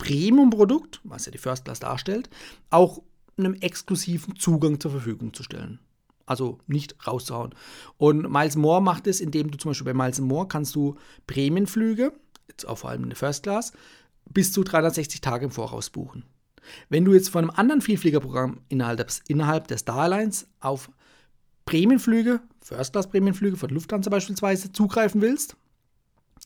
Premium-Produkt, 0.00 1.00
was 1.04 1.26
ja 1.26 1.32
die 1.32 1.38
First 1.38 1.66
Class 1.66 1.78
darstellt, 1.78 2.30
auch 2.70 3.02
einem 3.36 3.54
exklusiven 3.54 4.34
Zugang 4.36 4.80
zur 4.80 4.90
Verfügung 4.90 5.32
zu 5.34 5.42
stellen. 5.42 5.78
Also 6.26 6.58
nicht 6.66 7.06
rauszuhauen. 7.06 7.54
Und 7.98 8.30
Miles 8.30 8.56
More 8.56 8.80
macht 8.82 9.06
es, 9.06 9.20
indem 9.20 9.50
du 9.50 9.58
zum 9.58 9.70
Beispiel 9.70 9.92
bei 9.92 9.94
Miles 9.94 10.20
More 10.20 10.48
kannst 10.48 10.74
du 10.74 10.96
Prämienflüge, 11.26 12.12
jetzt 12.48 12.66
auch 12.66 12.78
vor 12.78 12.90
allem 12.90 13.02
in 13.04 13.10
der 13.10 13.16
First 13.16 13.42
Class, 13.42 13.72
bis 14.28 14.52
zu 14.52 14.64
360 14.64 15.20
Tage 15.20 15.44
im 15.44 15.50
Voraus 15.50 15.90
buchen. 15.90 16.24
Wenn 16.88 17.04
du 17.04 17.12
jetzt 17.12 17.28
von 17.30 17.44
einem 17.44 17.50
anderen 17.50 17.80
Vielfliegerprogramm 17.80 18.60
innerhalb, 18.68 19.68
der 19.68 19.78
Starlines 19.78 20.46
auf 20.60 20.90
Prämienflüge, 21.66 22.40
First-Class-Prämienflüge 22.62 23.56
von 23.56 23.70
Lufthansa 23.70 24.10
beispielsweise 24.10 24.72
zugreifen 24.72 25.20
willst, 25.20 25.56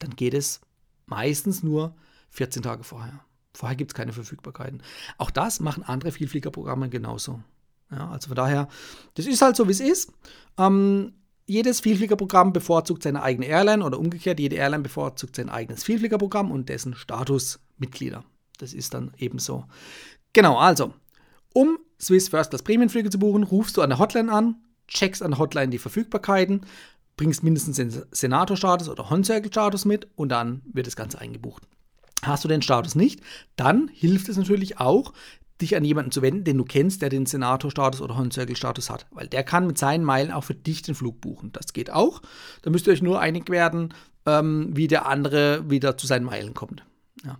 dann 0.00 0.10
geht 0.16 0.34
es 0.34 0.60
meistens 1.06 1.62
nur 1.62 1.94
14 2.30 2.62
Tage 2.62 2.84
vorher. 2.84 3.24
Vorher 3.54 3.76
gibt 3.76 3.92
es 3.92 3.94
keine 3.94 4.12
Verfügbarkeiten. 4.12 4.82
Auch 5.16 5.30
das 5.30 5.60
machen 5.60 5.84
andere 5.84 6.10
Vielfliegerprogramme 6.10 6.88
genauso. 6.88 7.40
Ja, 7.90 8.10
also 8.10 8.28
von 8.28 8.36
daher, 8.36 8.68
das 9.14 9.26
ist 9.26 9.42
halt 9.42 9.56
so, 9.56 9.68
wie 9.68 9.72
es 9.72 9.80
ist. 9.80 10.12
Ähm, 10.58 11.12
jedes 11.46 11.80
Vielfliegerprogramm 11.80 12.52
bevorzugt 12.52 13.02
seine 13.02 13.22
eigene 13.22 13.46
Airline 13.46 13.84
oder 13.84 13.98
umgekehrt, 13.98 14.40
jede 14.40 14.56
Airline 14.56 14.82
bevorzugt 14.82 15.36
sein 15.36 15.50
eigenes 15.50 15.84
Vielfliegerprogramm 15.84 16.50
und 16.50 16.68
dessen 16.68 16.94
Statusmitglieder. 16.94 18.24
Das 18.58 18.72
ist 18.72 18.94
dann 18.94 19.12
ebenso. 19.18 19.66
Genau, 20.32 20.56
also, 20.56 20.94
um 21.52 21.78
Swiss 22.00 22.28
First 22.28 22.50
Class 22.50 22.62
Prämienflüge 22.62 23.10
zu 23.10 23.18
buchen, 23.18 23.44
rufst 23.44 23.76
du 23.76 23.82
an 23.82 23.90
der 23.90 23.98
Hotline 23.98 24.32
an, 24.32 24.56
checkst 24.88 25.22
an 25.22 25.32
der 25.32 25.38
Hotline 25.38 25.68
die 25.68 25.78
Verfügbarkeiten, 25.78 26.62
bringst 27.16 27.42
mindestens 27.42 27.76
den 27.76 27.92
Senator-Status 28.10 28.88
oder 28.88 29.10
Hon-Circle-Status 29.10 29.84
mit 29.84 30.08
und 30.16 30.30
dann 30.30 30.62
wird 30.64 30.86
das 30.86 30.96
Ganze 30.96 31.20
eingebucht. 31.20 31.62
Hast 32.26 32.44
du 32.44 32.48
den 32.48 32.62
Status 32.62 32.94
nicht, 32.94 33.20
dann 33.56 33.88
hilft 33.92 34.28
es 34.28 34.36
natürlich 34.36 34.78
auch, 34.78 35.12
dich 35.60 35.76
an 35.76 35.84
jemanden 35.84 36.10
zu 36.10 36.22
wenden, 36.22 36.44
den 36.44 36.58
du 36.58 36.64
kennst, 36.64 37.02
der 37.02 37.08
den 37.08 37.26
Senator-Status 37.26 38.00
oder 38.00 38.16
Horn-Circle-Status 38.16 38.90
hat. 38.90 39.06
Weil 39.10 39.28
der 39.28 39.44
kann 39.44 39.66
mit 39.66 39.78
seinen 39.78 40.04
Meilen 40.04 40.32
auch 40.32 40.44
für 40.44 40.54
dich 40.54 40.82
den 40.82 40.94
Flug 40.94 41.20
buchen. 41.20 41.52
Das 41.52 41.72
geht 41.72 41.90
auch. 41.90 42.22
Da 42.62 42.70
müsst 42.70 42.86
ihr 42.86 42.92
euch 42.92 43.02
nur 43.02 43.20
einig 43.20 43.48
werden, 43.50 43.94
ähm, 44.26 44.70
wie 44.72 44.88
der 44.88 45.06
andere 45.06 45.70
wieder 45.70 45.96
zu 45.96 46.06
seinen 46.06 46.24
Meilen 46.24 46.54
kommt. 46.54 46.84
Ja. 47.24 47.38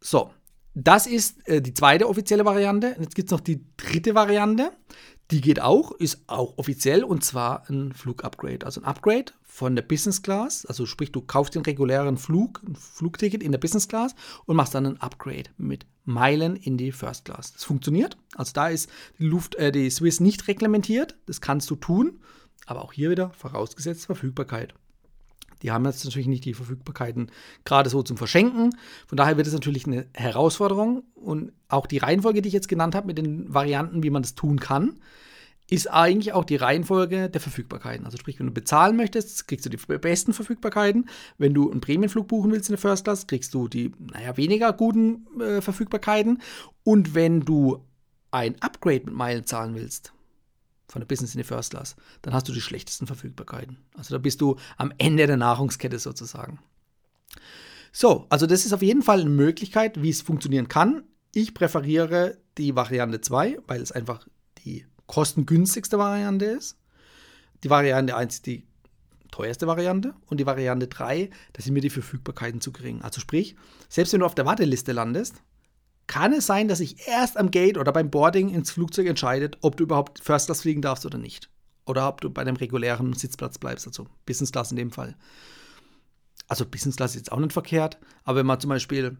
So, 0.00 0.30
das 0.74 1.06
ist 1.06 1.46
äh, 1.48 1.60
die 1.60 1.74
zweite 1.74 2.08
offizielle 2.08 2.44
Variante. 2.44 2.96
Jetzt 2.98 3.14
gibt 3.14 3.28
es 3.28 3.32
noch 3.32 3.40
die 3.40 3.64
dritte 3.76 4.14
Variante. 4.14 4.70
Die 5.32 5.40
geht 5.40 5.60
auch, 5.60 5.90
ist 5.92 6.22
auch 6.28 6.56
offiziell 6.56 7.02
und 7.02 7.24
zwar 7.24 7.68
ein 7.68 7.92
Flugupgrade. 7.92 8.64
Also 8.64 8.80
ein 8.80 8.84
Upgrade 8.84 9.32
von 9.42 9.74
der 9.74 9.82
Business 9.82 10.22
Class. 10.22 10.64
Also 10.66 10.86
sprich, 10.86 11.10
du 11.10 11.20
kaufst 11.20 11.54
den 11.56 11.62
regulären 11.62 12.16
Flug, 12.16 12.62
ein 12.66 12.76
Flugticket 12.76 13.42
in 13.42 13.50
der 13.50 13.58
Business 13.58 13.88
Class 13.88 14.14
und 14.44 14.54
machst 14.54 14.74
dann 14.74 14.86
ein 14.86 15.00
Upgrade 15.00 15.50
mit 15.56 15.86
Meilen 16.04 16.54
in 16.54 16.76
die 16.76 16.92
First 16.92 17.24
Class. 17.24 17.52
Das 17.52 17.64
funktioniert. 17.64 18.16
Also 18.36 18.52
da 18.54 18.68
ist 18.68 18.88
die 19.18 19.24
Luft, 19.24 19.56
äh, 19.56 19.72
die 19.72 19.90
Swiss 19.90 20.20
nicht 20.20 20.46
reglementiert. 20.46 21.16
Das 21.26 21.40
kannst 21.40 21.68
du 21.70 21.76
tun. 21.76 22.20
Aber 22.66 22.82
auch 22.82 22.92
hier 22.92 23.10
wieder 23.10 23.30
vorausgesetzt 23.30 24.06
Verfügbarkeit. 24.06 24.74
Die 25.62 25.70
haben 25.70 25.84
jetzt 25.84 26.04
natürlich 26.04 26.28
nicht 26.28 26.44
die 26.44 26.54
Verfügbarkeiten 26.54 27.30
gerade 27.64 27.90
so 27.90 28.02
zum 28.02 28.16
Verschenken. 28.16 28.76
Von 29.06 29.16
daher 29.16 29.36
wird 29.36 29.46
es 29.46 29.52
natürlich 29.52 29.86
eine 29.86 30.06
Herausforderung. 30.14 31.02
Und 31.14 31.52
auch 31.68 31.86
die 31.86 31.98
Reihenfolge, 31.98 32.42
die 32.42 32.48
ich 32.48 32.54
jetzt 32.54 32.68
genannt 32.68 32.94
habe, 32.94 33.06
mit 33.06 33.18
den 33.18 33.52
Varianten, 33.52 34.02
wie 34.02 34.10
man 34.10 34.22
das 34.22 34.34
tun 34.34 34.60
kann, 34.60 34.98
ist 35.68 35.90
eigentlich 35.90 36.32
auch 36.32 36.44
die 36.44 36.56
Reihenfolge 36.56 37.28
der 37.28 37.40
Verfügbarkeiten. 37.40 38.06
Also 38.06 38.18
sprich, 38.18 38.38
wenn 38.38 38.46
du 38.46 38.52
bezahlen 38.52 38.96
möchtest, 38.96 39.48
kriegst 39.48 39.66
du 39.66 39.70
die 39.70 39.78
besten 39.98 40.32
Verfügbarkeiten. 40.32 41.08
Wenn 41.38 41.54
du 41.54 41.70
einen 41.70 41.80
Prämienflug 41.80 42.28
buchen 42.28 42.52
willst 42.52 42.68
in 42.68 42.74
der 42.74 42.80
First 42.80 43.04
Class, 43.04 43.26
kriegst 43.26 43.52
du 43.52 43.66
die, 43.66 43.92
naja, 43.98 44.36
weniger 44.36 44.72
guten 44.72 45.26
äh, 45.40 45.60
Verfügbarkeiten. 45.60 46.40
Und 46.84 47.14
wenn 47.14 47.40
du 47.40 47.84
ein 48.30 48.54
Upgrade 48.60 49.06
mit 49.06 49.14
Meilen 49.14 49.44
zahlen 49.46 49.74
willst, 49.74 50.12
von 50.96 51.02
der 51.02 51.06
Business 51.06 51.34
in 51.34 51.38
die 51.38 51.44
First 51.44 51.72
Class, 51.72 51.94
dann 52.22 52.32
hast 52.32 52.48
du 52.48 52.54
die 52.54 52.60
schlechtesten 52.62 53.06
Verfügbarkeiten. 53.06 53.76
Also 53.98 54.14
da 54.14 54.18
bist 54.18 54.40
du 54.40 54.56
am 54.78 54.94
Ende 54.96 55.26
der 55.26 55.36
Nahrungskette 55.36 55.98
sozusagen. 55.98 56.58
So, 57.92 58.24
also 58.30 58.46
das 58.46 58.64
ist 58.64 58.72
auf 58.72 58.80
jeden 58.80 59.02
Fall 59.02 59.20
eine 59.20 59.28
Möglichkeit, 59.28 60.00
wie 60.02 60.08
es 60.08 60.22
funktionieren 60.22 60.68
kann. 60.68 61.02
Ich 61.34 61.52
präferiere 61.52 62.38
die 62.56 62.76
Variante 62.76 63.20
2, 63.20 63.58
weil 63.66 63.82
es 63.82 63.92
einfach 63.92 64.26
die 64.64 64.86
kostengünstigste 65.06 65.98
Variante 65.98 66.46
ist. 66.46 66.78
Die 67.62 67.68
Variante 67.68 68.16
1 68.16 68.36
ist 68.36 68.46
die 68.46 68.64
teuerste 69.30 69.66
Variante 69.66 70.14
und 70.30 70.40
die 70.40 70.46
Variante 70.46 70.88
3, 70.88 71.28
da 71.52 71.62
sind 71.62 71.74
mir 71.74 71.82
die 71.82 71.90
Verfügbarkeiten 71.90 72.62
zu 72.62 72.72
gering. 72.72 73.02
Also 73.02 73.20
sprich, 73.20 73.54
selbst 73.90 74.14
wenn 74.14 74.20
du 74.20 74.26
auf 74.26 74.34
der 74.34 74.46
Warteliste 74.46 74.92
landest, 74.92 75.42
kann 76.06 76.32
es 76.32 76.46
sein, 76.46 76.68
dass 76.68 76.78
sich 76.78 77.08
erst 77.08 77.36
am 77.36 77.50
Gate 77.50 77.78
oder 77.78 77.92
beim 77.92 78.10
Boarding 78.10 78.48
ins 78.48 78.70
Flugzeug 78.70 79.06
entscheidet, 79.06 79.58
ob 79.60 79.76
du 79.76 79.84
überhaupt 79.84 80.20
First 80.22 80.46
Class 80.46 80.62
fliegen 80.62 80.82
darfst 80.82 81.04
oder 81.06 81.18
nicht. 81.18 81.50
Oder 81.84 82.08
ob 82.08 82.20
du 82.20 82.30
bei 82.30 82.44
dem 82.44 82.56
regulären 82.56 83.12
Sitzplatz 83.12 83.58
bleibst, 83.58 83.86
also 83.86 84.06
Business 84.24 84.52
Class 84.52 84.70
in 84.70 84.76
dem 84.76 84.90
Fall. 84.90 85.16
Also 86.48 86.64
Business 86.64 86.96
Class 86.96 87.12
ist 87.12 87.16
jetzt 87.16 87.32
auch 87.32 87.38
nicht 87.38 87.52
verkehrt, 87.52 87.98
aber 88.24 88.40
wenn 88.40 88.46
man 88.46 88.60
zum 88.60 88.70
Beispiel 88.70 89.16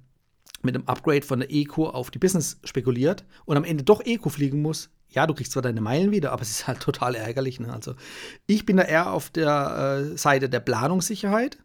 mit 0.62 0.75
einem 0.75 0.87
Upgrade 0.87 1.23
von 1.23 1.40
der 1.40 1.52
Eco 1.52 1.88
auf 1.88 2.11
die 2.11 2.19
Business 2.19 2.59
spekuliert 2.64 3.25
und 3.45 3.57
am 3.57 3.64
Ende 3.64 3.85
doch 3.85 4.00
Eco 4.05 4.28
fliegen 4.28 4.62
muss, 4.62 4.90
ja, 5.09 5.26
du 5.26 5.35
kriegst 5.35 5.52
zwar 5.52 5.62
deine 5.62 5.81
Meilen 5.81 6.11
wieder, 6.11 6.33
aber 6.33 6.43
es 6.43 6.50
ist 6.50 6.66
halt 6.66 6.81
total 6.81 7.14
ärgerlich. 7.14 7.61
Ne? 7.61 7.73
Also 7.73 7.95
ich 8.47 8.66
bin 8.66 8.76
da 8.76 8.83
eher 8.83 9.12
auf 9.12 9.31
der 9.31 10.11
äh, 10.12 10.16
Seite 10.16 10.49
der 10.49 10.61
Planungssicherheit 10.61 11.59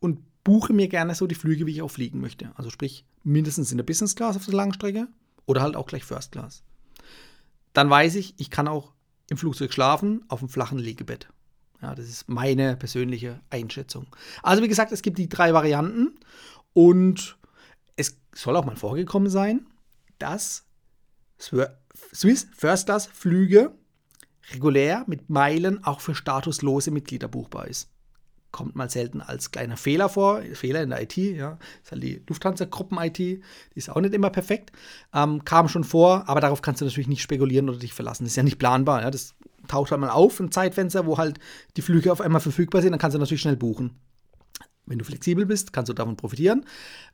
und 0.00 0.20
buche 0.44 0.72
mir 0.72 0.88
gerne 0.88 1.14
so 1.14 1.26
die 1.26 1.34
Flüge, 1.34 1.66
wie 1.66 1.72
ich 1.72 1.82
auch 1.82 1.90
fliegen 1.90 2.20
möchte. 2.20 2.52
Also 2.56 2.70
sprich, 2.70 3.04
mindestens 3.22 3.70
in 3.70 3.78
der 3.78 3.84
Business 3.84 4.14
Class 4.14 4.36
auf 4.36 4.44
der 4.44 4.54
Langstrecke 4.54 5.08
oder 5.46 5.62
halt 5.62 5.76
auch 5.76 5.86
gleich 5.86 6.04
First 6.04 6.32
Class. 6.32 6.62
Dann 7.72 7.90
weiß 7.90 8.16
ich, 8.16 8.34
ich 8.38 8.50
kann 8.50 8.68
auch 8.68 8.92
im 9.28 9.36
Flugzeug 9.36 9.72
schlafen, 9.72 10.24
auf 10.28 10.40
dem 10.40 10.48
flachen 10.48 10.78
Liegebett. 10.78 11.28
Ja, 11.82 11.94
das 11.94 12.08
ist 12.08 12.28
meine 12.28 12.76
persönliche 12.76 13.40
Einschätzung. 13.48 14.06
Also 14.42 14.62
wie 14.62 14.68
gesagt, 14.68 14.92
es 14.92 15.02
gibt 15.02 15.18
die 15.18 15.28
drei 15.28 15.54
Varianten 15.54 16.18
und 16.72 17.38
es 17.96 18.16
soll 18.34 18.56
auch 18.56 18.64
mal 18.64 18.76
vorgekommen 18.76 19.30
sein, 19.30 19.66
dass 20.18 20.64
Swiss 21.38 22.48
First 22.54 22.86
Class 22.86 23.06
Flüge 23.06 23.72
regulär 24.52 25.04
mit 25.06 25.30
Meilen 25.30 25.82
auch 25.84 26.00
für 26.00 26.14
statuslose 26.14 26.90
Mitglieder 26.90 27.28
buchbar 27.28 27.68
ist 27.68 27.88
kommt 28.52 28.76
mal 28.76 28.90
selten 28.90 29.20
als 29.20 29.50
kleiner 29.50 29.76
Fehler 29.76 30.08
vor. 30.08 30.42
Fehler 30.54 30.82
in 30.82 30.90
der 30.90 31.02
IT, 31.02 31.16
ja. 31.16 31.58
Das 31.58 31.84
ist 31.84 31.92
halt 31.92 32.02
die 32.02 32.22
Lufthansa-Gruppen-IT, 32.26 33.18
die 33.18 33.42
ist 33.74 33.90
auch 33.90 34.00
nicht 34.00 34.14
immer 34.14 34.30
perfekt. 34.30 34.72
Ähm, 35.14 35.44
kam 35.44 35.68
schon 35.68 35.84
vor, 35.84 36.28
aber 36.28 36.40
darauf 36.40 36.62
kannst 36.62 36.80
du 36.80 36.84
natürlich 36.84 37.08
nicht 37.08 37.22
spekulieren 37.22 37.68
oder 37.68 37.78
dich 37.78 37.94
verlassen. 37.94 38.24
Das 38.24 38.32
ist 38.32 38.36
ja 38.36 38.42
nicht 38.42 38.58
planbar. 38.58 39.02
Ja. 39.02 39.10
Das 39.10 39.34
taucht 39.68 39.90
halt 39.90 40.00
mal 40.00 40.10
auf, 40.10 40.40
ein 40.40 40.50
Zeitfenster, 40.50 41.06
wo 41.06 41.18
halt 41.18 41.38
die 41.76 41.82
Flüge 41.82 42.12
auf 42.12 42.20
einmal 42.20 42.40
verfügbar 42.40 42.82
sind, 42.82 42.92
dann 42.92 43.00
kannst 43.00 43.14
du 43.14 43.18
natürlich 43.18 43.40
schnell 43.40 43.56
buchen. 43.56 43.98
Wenn 44.86 44.98
du 44.98 45.04
flexibel 45.04 45.46
bist, 45.46 45.72
kannst 45.72 45.88
du 45.88 45.92
davon 45.92 46.16
profitieren. 46.16 46.64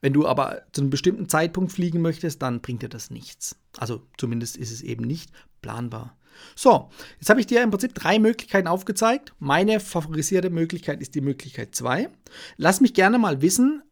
Wenn 0.00 0.14
du 0.14 0.26
aber 0.26 0.62
zu 0.73 0.81
einem 0.81 0.90
bestimmten 0.90 1.28
Zeitpunkt 1.28 1.73
fliegen 1.73 2.00
möchtest, 2.00 2.40
dann 2.40 2.62
bringt 2.62 2.83
dir 2.83 2.88
das 2.88 3.11
nichts. 3.11 3.57
Also 3.76 4.02
zumindest 4.16 4.57
ist 4.57 4.73
es 4.73 4.81
eben 4.81 5.05
nicht 5.05 5.31
planbar. 5.61 6.16
So, 6.55 6.90
jetzt 7.19 7.31
habe 7.31 7.40
ich 7.40 7.47
dir 7.47 7.62
im 7.62 7.71
Prinzip 7.71 7.95
drei 7.95 8.19
Möglichkeiten 8.19 8.69
aufgezeigt. 8.69 9.35
Meine 9.38 9.81
favorisierte 9.81 10.50
Möglichkeit 10.50 11.00
ist 11.00 11.14
die 11.14 11.21
Möglichkeit 11.21 11.75
2. 11.75 12.09
Lass 12.57 12.81
mich 12.81 12.95
gerne 12.95 13.19
mal 13.19 13.43
wissen, 13.43 13.83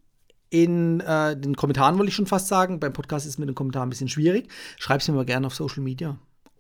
in 0.50 1.00
äh, 1.00 1.36
den 1.36 1.56
Kommentaren 1.56 1.98
wollte 1.98 2.10
ich 2.10 2.14
schon 2.14 2.26
fast 2.26 2.46
sagen, 2.46 2.78
beim 2.78 2.92
Podcast 2.92 3.26
ist 3.26 3.32
es 3.32 3.38
mit 3.38 3.48
den 3.48 3.56
Kommentaren 3.56 3.88
ein 3.88 3.90
bisschen 3.90 4.08
schwierig. 4.08 4.48
Schreib 4.78 5.00
es 5.00 5.08
mir 5.08 5.14
mal 5.14 5.24
gerne 5.24 5.48
auf 5.48 5.54
Social 5.54 5.82
Media. 5.82 6.16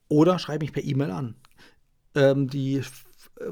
Oder 0.08 0.38
schreib 0.38 0.62
mich 0.62 0.72
per 0.72 0.82
E-Mail 0.82 1.12
an. 1.12 1.36
Ähm, 2.16 2.48
die 2.48 2.82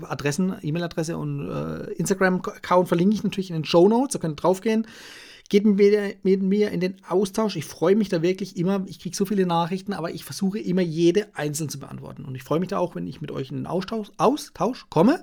Adressen, 0.03 0.57
E-Mail-Adresse 0.61 1.17
und 1.17 1.49
äh, 1.49 1.93
Instagram-Account 1.93 2.89
verlinke 2.89 3.15
ich 3.15 3.25
natürlich 3.25 3.51
in 3.51 3.57
den 3.57 3.65
Show 3.65 3.89
Notes, 3.89 4.15
da 4.15 4.19
könnt 4.19 4.33
ihr 4.33 4.43
draufgehen. 4.43 4.87
Geht 5.49 5.65
mit 5.67 5.77
mir, 5.77 6.15
mit 6.23 6.43
mir 6.43 6.71
in 6.71 6.81
den 6.81 6.97
Austausch. 7.09 7.57
Ich 7.57 7.65
freue 7.65 7.97
mich 7.97 8.09
da 8.09 8.23
wirklich 8.23 8.57
immer. 8.57 8.85
Ich 8.87 8.99
kriege 8.99 9.17
so 9.17 9.25
viele 9.25 9.47
Nachrichten, 9.47 9.93
aber 9.93 10.11
ich 10.11 10.25
versuche 10.25 10.59
immer 10.59 10.83
jede 10.83 11.29
einzeln 11.35 11.69
zu 11.69 11.79
beantworten. 11.79 12.25
Und 12.25 12.35
ich 12.35 12.43
freue 12.43 12.61
mich 12.61 12.71
da 12.71 12.79
auch, 12.79 12.95
wenn 12.95 13.07
ich 13.07 13.21
mit 13.21 13.31
euch 13.31 13.51
in 13.51 13.57
den 13.57 13.67
Austausch, 13.67 14.11
Austausch 14.17 14.87
komme. 14.89 15.23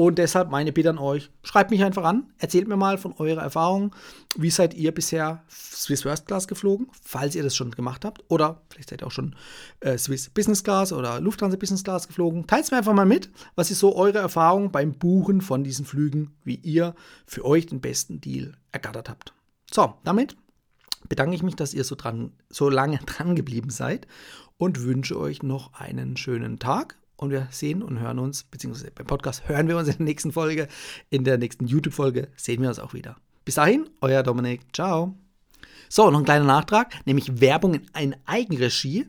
Und 0.00 0.16
deshalb 0.16 0.50
meine 0.50 0.72
Bitte 0.72 0.88
an 0.88 0.96
euch, 0.96 1.30
schreibt 1.42 1.70
mich 1.70 1.84
einfach 1.84 2.04
an, 2.04 2.32
erzählt 2.38 2.68
mir 2.68 2.76
mal 2.76 2.96
von 2.96 3.12
eurer 3.18 3.42
Erfahrung. 3.42 3.94
Wie 4.34 4.48
seid 4.48 4.72
ihr 4.72 4.92
bisher 4.92 5.42
Swiss 5.50 6.02
First 6.02 6.26
Class 6.26 6.48
geflogen, 6.48 6.86
falls 7.02 7.34
ihr 7.34 7.42
das 7.42 7.54
schon 7.54 7.72
gemacht 7.72 8.06
habt? 8.06 8.24
Oder 8.28 8.62
vielleicht 8.70 8.88
seid 8.88 9.02
ihr 9.02 9.06
auch 9.08 9.12
schon 9.12 9.36
äh, 9.80 9.98
Swiss 9.98 10.30
Business 10.30 10.64
Class 10.64 10.94
oder 10.94 11.20
Lufthansa 11.20 11.58
Business 11.58 11.84
Class 11.84 12.08
geflogen. 12.08 12.46
Teilt 12.46 12.70
mir 12.70 12.78
einfach 12.78 12.94
mal 12.94 13.04
mit, 13.04 13.28
was 13.56 13.70
ist 13.70 13.80
so 13.80 13.94
eure 13.94 14.18
Erfahrung 14.18 14.70
beim 14.70 14.92
Buchen 14.92 15.42
von 15.42 15.64
diesen 15.64 15.84
Flügen, 15.84 16.32
wie 16.44 16.54
ihr 16.54 16.94
für 17.26 17.44
euch 17.44 17.66
den 17.66 17.82
besten 17.82 18.22
Deal 18.22 18.54
ergattert 18.72 19.10
habt. 19.10 19.34
So, 19.72 19.94
damit 20.04 20.36
bedanke 21.08 21.34
ich 21.34 21.42
mich, 21.42 21.56
dass 21.56 21.74
ihr 21.74 21.84
so, 21.84 21.94
dran, 21.94 22.32
so 22.48 22.68
lange 22.68 22.98
dran 23.06 23.36
geblieben 23.36 23.70
seid 23.70 24.06
und 24.56 24.82
wünsche 24.82 25.18
euch 25.18 25.42
noch 25.42 25.74
einen 25.74 26.16
schönen 26.16 26.58
Tag. 26.58 26.96
Und 27.16 27.30
wir 27.30 27.48
sehen 27.50 27.82
und 27.82 28.00
hören 28.00 28.18
uns, 28.18 28.44
beziehungsweise 28.44 28.90
beim 28.92 29.06
Podcast 29.06 29.46
hören 29.46 29.68
wir 29.68 29.76
uns 29.76 29.88
in 29.88 29.98
der 29.98 30.06
nächsten 30.06 30.32
Folge. 30.32 30.68
In 31.10 31.24
der 31.24 31.36
nächsten 31.36 31.66
YouTube-Folge 31.66 32.28
sehen 32.34 32.62
wir 32.62 32.70
uns 32.70 32.78
auch 32.78 32.94
wieder. 32.94 33.16
Bis 33.44 33.56
dahin, 33.56 33.90
euer 34.00 34.22
Dominik. 34.22 34.62
Ciao. 34.72 35.14
So, 35.90 36.10
noch 36.10 36.20
ein 36.20 36.24
kleiner 36.24 36.46
Nachtrag, 36.46 36.94
nämlich 37.04 37.40
Werbung 37.40 37.80
in 37.98 38.16
Eigenregie 38.24 39.06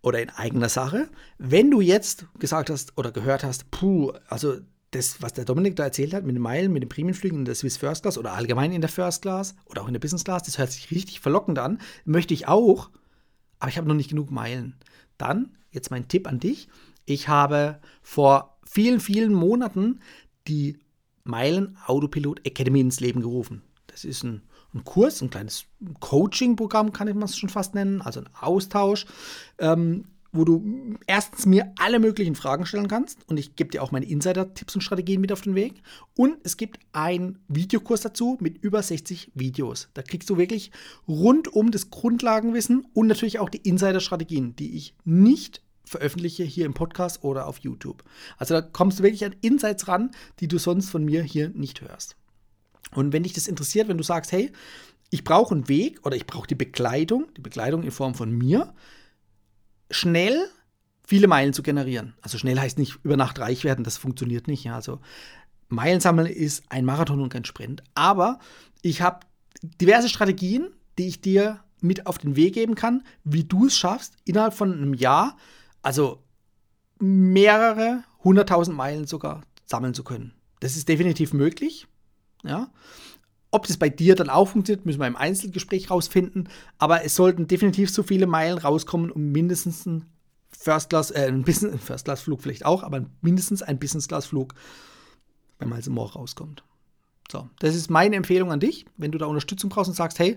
oder 0.00 0.20
in 0.20 0.30
eigener 0.30 0.68
Sache. 0.68 1.08
Wenn 1.38 1.70
du 1.70 1.80
jetzt 1.80 2.26
gesagt 2.38 2.68
hast 2.68 2.98
oder 2.98 3.12
gehört 3.12 3.44
hast, 3.44 3.70
puh, 3.70 4.12
also 4.28 4.56
das, 4.92 5.20
was 5.20 5.32
der 5.32 5.44
Dominik 5.44 5.74
da 5.76 5.84
erzählt 5.84 6.14
hat 6.14 6.24
mit 6.24 6.36
den 6.36 6.42
Meilen, 6.42 6.72
mit 6.72 6.82
den 6.82 6.88
Premiumflügen 6.88 7.40
in 7.40 7.44
der 7.44 7.54
Swiss 7.54 7.78
First 7.78 8.02
Class 8.02 8.18
oder 8.18 8.34
allgemein 8.34 8.72
in 8.72 8.82
der 8.82 8.90
First 8.90 9.22
Class 9.22 9.54
oder 9.66 9.82
auch 9.82 9.86
in 9.88 9.94
der 9.94 10.00
Business 10.00 10.24
Class, 10.24 10.44
das 10.44 10.58
hört 10.58 10.70
sich 10.70 10.90
richtig 10.90 11.20
verlockend 11.20 11.58
an. 11.58 11.78
Möchte 12.04 12.34
ich 12.34 12.46
auch, 12.46 12.90
aber 13.58 13.70
ich 13.70 13.78
habe 13.78 13.88
noch 13.88 13.94
nicht 13.94 14.10
genug 14.10 14.30
Meilen. 14.30 14.76
Dann, 15.18 15.56
jetzt 15.70 15.90
mein 15.90 16.08
Tipp 16.08 16.28
an 16.28 16.40
dich. 16.40 16.68
Ich 17.06 17.28
habe 17.28 17.80
vor 18.02 18.58
vielen, 18.64 19.00
vielen 19.00 19.32
Monaten 19.32 20.00
die 20.46 20.78
Meilen 21.24 21.78
Autopilot 21.86 22.44
Academy 22.44 22.80
ins 22.80 23.00
Leben 23.00 23.22
gerufen. 23.22 23.62
Das 23.86 24.04
ist 24.04 24.22
ein, 24.24 24.42
ein 24.74 24.84
Kurs, 24.84 25.22
ein 25.22 25.30
kleines 25.30 25.64
Coaching-Programm, 26.00 26.92
kann 26.92 27.08
ich 27.08 27.16
es 27.16 27.36
schon 27.36 27.48
fast 27.48 27.74
nennen, 27.74 28.02
also 28.02 28.20
ein 28.20 28.28
Austausch, 28.38 29.06
ähm, 29.58 30.04
wo 30.32 30.44
du 30.44 30.96
erstens 31.06 31.44
mir 31.44 31.72
alle 31.78 31.98
möglichen 31.98 32.34
Fragen 32.34 32.64
stellen 32.64 32.88
kannst 32.88 33.18
und 33.28 33.36
ich 33.36 33.54
gebe 33.54 33.70
dir 33.70 33.82
auch 33.82 33.92
meine 33.92 34.06
Insider-Tipps 34.06 34.74
und 34.74 34.80
Strategien 34.80 35.20
mit 35.20 35.30
auf 35.30 35.42
den 35.42 35.54
Weg. 35.54 35.82
Und 36.16 36.38
es 36.42 36.56
gibt 36.56 36.78
einen 36.92 37.38
Videokurs 37.48 38.00
dazu 38.00 38.38
mit 38.40 38.62
über 38.62 38.82
60 38.82 39.32
Videos. 39.34 39.88
Da 39.92 40.02
kriegst 40.02 40.30
du 40.30 40.38
wirklich 40.38 40.72
rundum 41.06 41.70
das 41.70 41.90
Grundlagenwissen 41.90 42.86
und 42.94 43.06
natürlich 43.08 43.40
auch 43.40 43.50
die 43.50 43.58
Insider-Strategien, 43.58 44.56
die 44.56 44.74
ich 44.76 44.94
nicht 45.04 45.62
veröffentliche 45.84 46.44
hier 46.44 46.64
im 46.64 46.72
Podcast 46.72 47.22
oder 47.22 47.46
auf 47.46 47.58
YouTube. 47.58 48.02
Also 48.38 48.54
da 48.54 48.62
kommst 48.62 48.98
du 48.98 49.02
wirklich 49.02 49.26
an 49.26 49.36
Insights 49.42 49.86
ran, 49.88 50.10
die 50.40 50.48
du 50.48 50.58
sonst 50.58 50.88
von 50.88 51.04
mir 51.04 51.22
hier 51.22 51.50
nicht 51.50 51.82
hörst. 51.82 52.16
Und 52.94 53.12
wenn 53.12 53.22
dich 53.22 53.34
das 53.34 53.48
interessiert, 53.48 53.88
wenn 53.88 53.98
du 53.98 54.04
sagst, 54.04 54.32
hey, 54.32 54.50
ich 55.10 55.24
brauche 55.24 55.54
einen 55.54 55.68
Weg 55.68 56.04
oder 56.06 56.16
ich 56.16 56.26
brauche 56.26 56.46
die 56.46 56.54
Begleitung, 56.54 57.26
die 57.36 57.42
Begleitung 57.42 57.82
in 57.82 57.90
Form 57.90 58.14
von 58.14 58.32
mir, 58.32 58.72
schnell 59.92 60.48
viele 61.06 61.28
Meilen 61.28 61.52
zu 61.52 61.62
generieren. 61.62 62.14
Also 62.22 62.38
schnell 62.38 62.58
heißt 62.58 62.78
nicht 62.78 62.98
über 63.04 63.16
Nacht 63.16 63.38
reich 63.38 63.64
werden, 63.64 63.84
das 63.84 63.96
funktioniert 63.96 64.48
nicht. 64.48 64.64
Ja. 64.64 64.74
Also 64.74 65.00
Meilen 65.68 66.00
sammeln 66.00 66.26
ist 66.26 66.64
ein 66.68 66.84
Marathon 66.84 67.20
und 67.20 67.28
kein 67.28 67.44
Sprint. 67.44 67.82
Aber 67.94 68.38
ich 68.82 69.02
habe 69.02 69.20
diverse 69.62 70.08
Strategien, 70.08 70.68
die 70.98 71.08
ich 71.08 71.20
dir 71.20 71.60
mit 71.80 72.06
auf 72.06 72.18
den 72.18 72.36
Weg 72.36 72.54
geben 72.54 72.74
kann, 72.74 73.04
wie 73.24 73.44
du 73.44 73.66
es 73.66 73.76
schaffst, 73.76 74.16
innerhalb 74.24 74.54
von 74.54 74.72
einem 74.72 74.94
Jahr, 74.94 75.36
also 75.82 76.22
mehrere 76.98 78.04
hunderttausend 78.22 78.76
Meilen 78.76 79.06
sogar 79.06 79.42
sammeln 79.66 79.94
zu 79.94 80.04
können. 80.04 80.32
Das 80.60 80.76
ist 80.76 80.88
definitiv 80.88 81.32
möglich. 81.32 81.88
Ja. 82.44 82.70
Ob 83.52 83.66
das 83.68 83.76
bei 83.76 83.88
dir 83.88 84.16
dann 84.16 84.30
auch 84.30 84.48
funktioniert, 84.48 84.86
müssen 84.86 84.98
wir 84.98 85.06
im 85.06 85.16
Einzelgespräch 85.16 85.90
rausfinden. 85.90 86.48
Aber 86.78 87.04
es 87.04 87.14
sollten 87.14 87.46
definitiv 87.46 87.90
so 87.90 88.02
viele 88.02 88.26
Meilen 88.26 88.58
rauskommen, 88.58 89.10
um 89.10 89.30
mindestens 89.30 89.86
einen 89.86 90.06
First 90.50 90.90
Class, 90.90 91.10
äh, 91.10 91.28
ein 91.28 91.44
Business, 91.44 91.80
First 91.80 92.06
Class 92.06 92.22
Flug 92.22 92.42
vielleicht 92.42 92.64
auch, 92.64 92.82
aber 92.82 93.04
mindestens 93.20 93.62
ein 93.62 93.78
Business 93.78 94.08
Class 94.08 94.26
Flug 94.26 94.54
wenn 95.62 95.68
Miles 95.68 95.88
More 95.88 96.12
rauskommt. 96.12 96.64
So, 97.30 97.48
das 97.60 97.74
ist 97.74 97.90
meine 97.90 98.16
Empfehlung 98.16 98.52
an 98.52 98.60
dich, 98.60 98.84
wenn 98.96 99.12
du 99.12 99.18
da 99.18 99.26
Unterstützung 99.26 99.70
brauchst 99.70 99.88
und 99.88 99.94
sagst, 99.94 100.18
hey, 100.18 100.36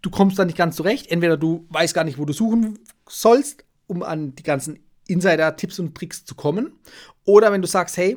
du 0.00 0.10
kommst 0.10 0.38
da 0.38 0.44
nicht 0.44 0.56
ganz 0.56 0.76
zurecht. 0.76 1.10
Entweder 1.10 1.36
du 1.36 1.66
weißt 1.70 1.94
gar 1.94 2.04
nicht, 2.04 2.18
wo 2.18 2.24
du 2.24 2.32
suchen 2.32 2.78
sollst, 3.08 3.64
um 3.86 4.02
an 4.02 4.34
die 4.34 4.42
ganzen 4.42 4.78
Insider-Tipps 5.08 5.78
und 5.80 5.94
Tricks 5.94 6.24
zu 6.24 6.34
kommen. 6.34 6.72
Oder 7.24 7.52
wenn 7.52 7.60
du 7.60 7.68
sagst, 7.68 7.96
hey, 7.96 8.16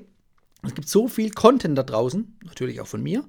es 0.63 0.75
gibt 0.75 0.87
so 0.87 1.07
viel 1.07 1.31
Content 1.31 1.77
da 1.77 1.83
draußen, 1.83 2.37
natürlich 2.45 2.79
auch 2.79 2.87
von 2.87 3.03
mir, 3.03 3.25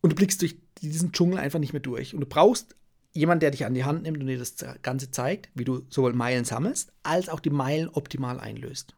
und 0.00 0.10
du 0.10 0.16
blickst 0.16 0.42
durch 0.42 0.56
diesen 0.80 1.12
Dschungel 1.12 1.38
einfach 1.38 1.58
nicht 1.58 1.72
mehr 1.72 1.80
durch. 1.80 2.14
Und 2.14 2.20
du 2.20 2.26
brauchst 2.26 2.76
jemanden, 3.12 3.40
der 3.40 3.50
dich 3.50 3.64
an 3.64 3.74
die 3.74 3.84
Hand 3.84 4.02
nimmt 4.02 4.20
und 4.20 4.26
dir 4.26 4.38
das 4.38 4.56
Ganze 4.82 5.10
zeigt, 5.10 5.50
wie 5.54 5.64
du 5.64 5.82
sowohl 5.88 6.12
Meilen 6.12 6.44
sammelst, 6.44 6.92
als 7.02 7.28
auch 7.28 7.40
die 7.40 7.50
Meilen 7.50 7.88
optimal 7.88 8.38
einlöst. 8.38 8.94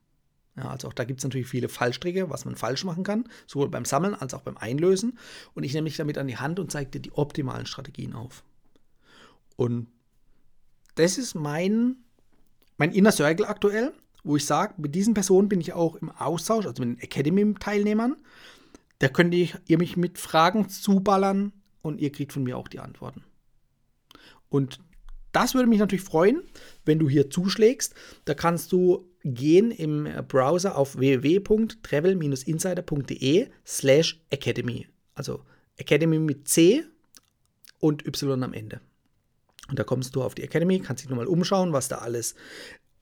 Ja, 0.57 0.69
also 0.69 0.89
auch 0.89 0.93
da 0.93 1.05
gibt 1.05 1.21
es 1.21 1.25
natürlich 1.25 1.47
viele 1.47 1.69
Fallstricke, 1.69 2.29
was 2.29 2.45
man 2.45 2.57
falsch 2.57 2.85
machen 2.85 3.05
kann, 3.05 3.25
sowohl 3.47 3.69
beim 3.69 3.85
Sammeln 3.85 4.15
als 4.15 4.35
auch 4.35 4.43
beim 4.43 4.57
Einlösen. 4.57 5.19
Und 5.55 5.63
ich 5.63 5.73
nehme 5.73 5.89
dich 5.89 5.97
damit 5.97 6.19
an 6.19 6.27
die 6.27 6.37
Hand 6.37 6.59
und 6.59 6.71
zeige 6.71 6.91
dir 6.91 7.01
die 7.01 7.13
optimalen 7.13 7.67
Strategien 7.67 8.15
auf. 8.15 8.43
Und 9.57 9.87
das 10.97 11.19
ist 11.19 11.35
mein, 11.35 11.97
mein 12.77 12.93
Inner 12.93 13.13
Circle 13.13 13.47
aktuell, 13.47 13.93
wo 14.23 14.37
ich 14.37 14.45
sage, 14.45 14.75
mit 14.77 14.95
diesen 14.95 15.15
Personen 15.15 15.49
bin 15.49 15.61
ich 15.61 15.73
auch 15.73 15.97
im 15.97 16.11
Austausch, 16.11 16.67
also 16.67 16.83
mit 16.83 16.99
den 16.99 17.03
Academy-Teilnehmern. 17.03 18.17
Da 19.01 19.09
könnt 19.09 19.35
ihr 19.35 19.79
mich 19.79 19.97
mit 19.97 20.19
Fragen 20.19 20.69
zuballern 20.69 21.53
und 21.83 22.01
ihr 22.01 22.13
kriegt 22.13 22.33
von 22.33 22.45
mir 22.45 22.57
auch 22.57 22.69
die 22.69 22.79
Antworten. 22.79 23.25
Und 24.49 24.79
das 25.33 25.55
würde 25.55 25.69
mich 25.69 25.79
natürlich 25.79 26.05
freuen, 26.05 26.43
wenn 26.85 26.99
du 26.99 27.09
hier 27.09 27.31
zuschlägst. 27.31 27.95
Da 28.27 28.35
kannst 28.35 28.73
du 28.73 29.09
gehen 29.25 29.71
im 29.71 30.07
Browser 30.29 30.77
auf 30.77 30.99
www.travel-insider.de 30.99 33.49
slash 33.67 34.21
academy. 34.31 34.87
Also 35.15 35.47
Academy 35.77 36.19
mit 36.19 36.49
C 36.49 36.85
und 37.79 38.07
Y 38.07 38.43
am 38.43 38.53
Ende. 38.53 38.83
Und 39.69 39.79
da 39.79 39.85
kommst 39.85 40.17
du 40.17 40.23
auf 40.23 40.35
die 40.35 40.43
Academy, 40.43 40.81
kannst 40.81 41.05
dich 41.05 41.11
nochmal 41.11 41.27
umschauen, 41.27 41.73
was 41.73 41.89
da 41.89 41.99
alles 41.99 42.35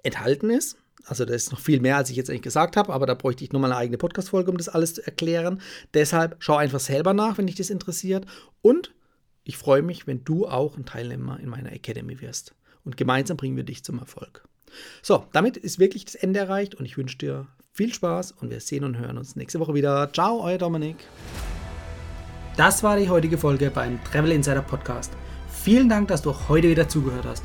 enthalten 0.02 0.50
ist. 0.50 0.76
Also 1.06 1.24
da 1.24 1.34
ist 1.34 1.52
noch 1.52 1.60
viel 1.60 1.80
mehr, 1.80 1.96
als 1.96 2.10
ich 2.10 2.16
jetzt 2.16 2.28
eigentlich 2.28 2.42
gesagt 2.42 2.76
habe, 2.76 2.92
aber 2.92 3.06
da 3.06 3.14
bräuchte 3.14 3.44
ich 3.44 3.52
nochmal 3.52 3.72
eine 3.72 3.80
eigene 3.80 3.98
Podcast-Folge, 3.98 4.50
um 4.50 4.58
das 4.58 4.68
alles 4.68 4.94
zu 4.94 5.06
erklären. 5.06 5.60
Deshalb 5.94 6.36
schau 6.40 6.56
einfach 6.56 6.80
selber 6.80 7.14
nach, 7.14 7.38
wenn 7.38 7.46
dich 7.46 7.56
das 7.56 7.70
interessiert. 7.70 8.26
Und 8.60 8.92
ich 9.44 9.56
freue 9.56 9.82
mich, 9.82 10.06
wenn 10.06 10.24
du 10.24 10.46
auch 10.46 10.76
ein 10.76 10.84
Teilnehmer 10.84 11.40
in 11.40 11.48
meiner 11.48 11.72
Academy 11.72 12.20
wirst. 12.20 12.54
Und 12.84 12.96
gemeinsam 12.96 13.36
bringen 13.36 13.56
wir 13.56 13.64
dich 13.64 13.84
zum 13.84 13.98
Erfolg. 13.98 14.44
So, 15.02 15.26
damit 15.32 15.56
ist 15.56 15.78
wirklich 15.78 16.04
das 16.04 16.14
Ende 16.14 16.40
erreicht 16.40 16.74
und 16.74 16.84
ich 16.84 16.96
wünsche 16.98 17.16
dir 17.16 17.46
viel 17.72 17.94
Spaß 17.94 18.32
und 18.32 18.50
wir 18.50 18.60
sehen 18.60 18.84
und 18.84 18.98
hören 18.98 19.18
uns 19.18 19.36
nächste 19.36 19.60
Woche 19.60 19.74
wieder. 19.74 20.12
Ciao, 20.12 20.42
euer 20.42 20.58
Dominik. 20.58 20.96
Das 22.56 22.82
war 22.82 22.96
die 22.96 23.08
heutige 23.08 23.38
Folge 23.38 23.70
beim 23.70 24.02
Travel 24.04 24.32
Insider 24.32 24.62
Podcast. 24.62 25.12
Vielen 25.48 25.88
Dank, 25.88 26.08
dass 26.08 26.22
du 26.22 26.34
heute 26.48 26.68
wieder 26.68 26.88
zugehört 26.88 27.24
hast. 27.24 27.44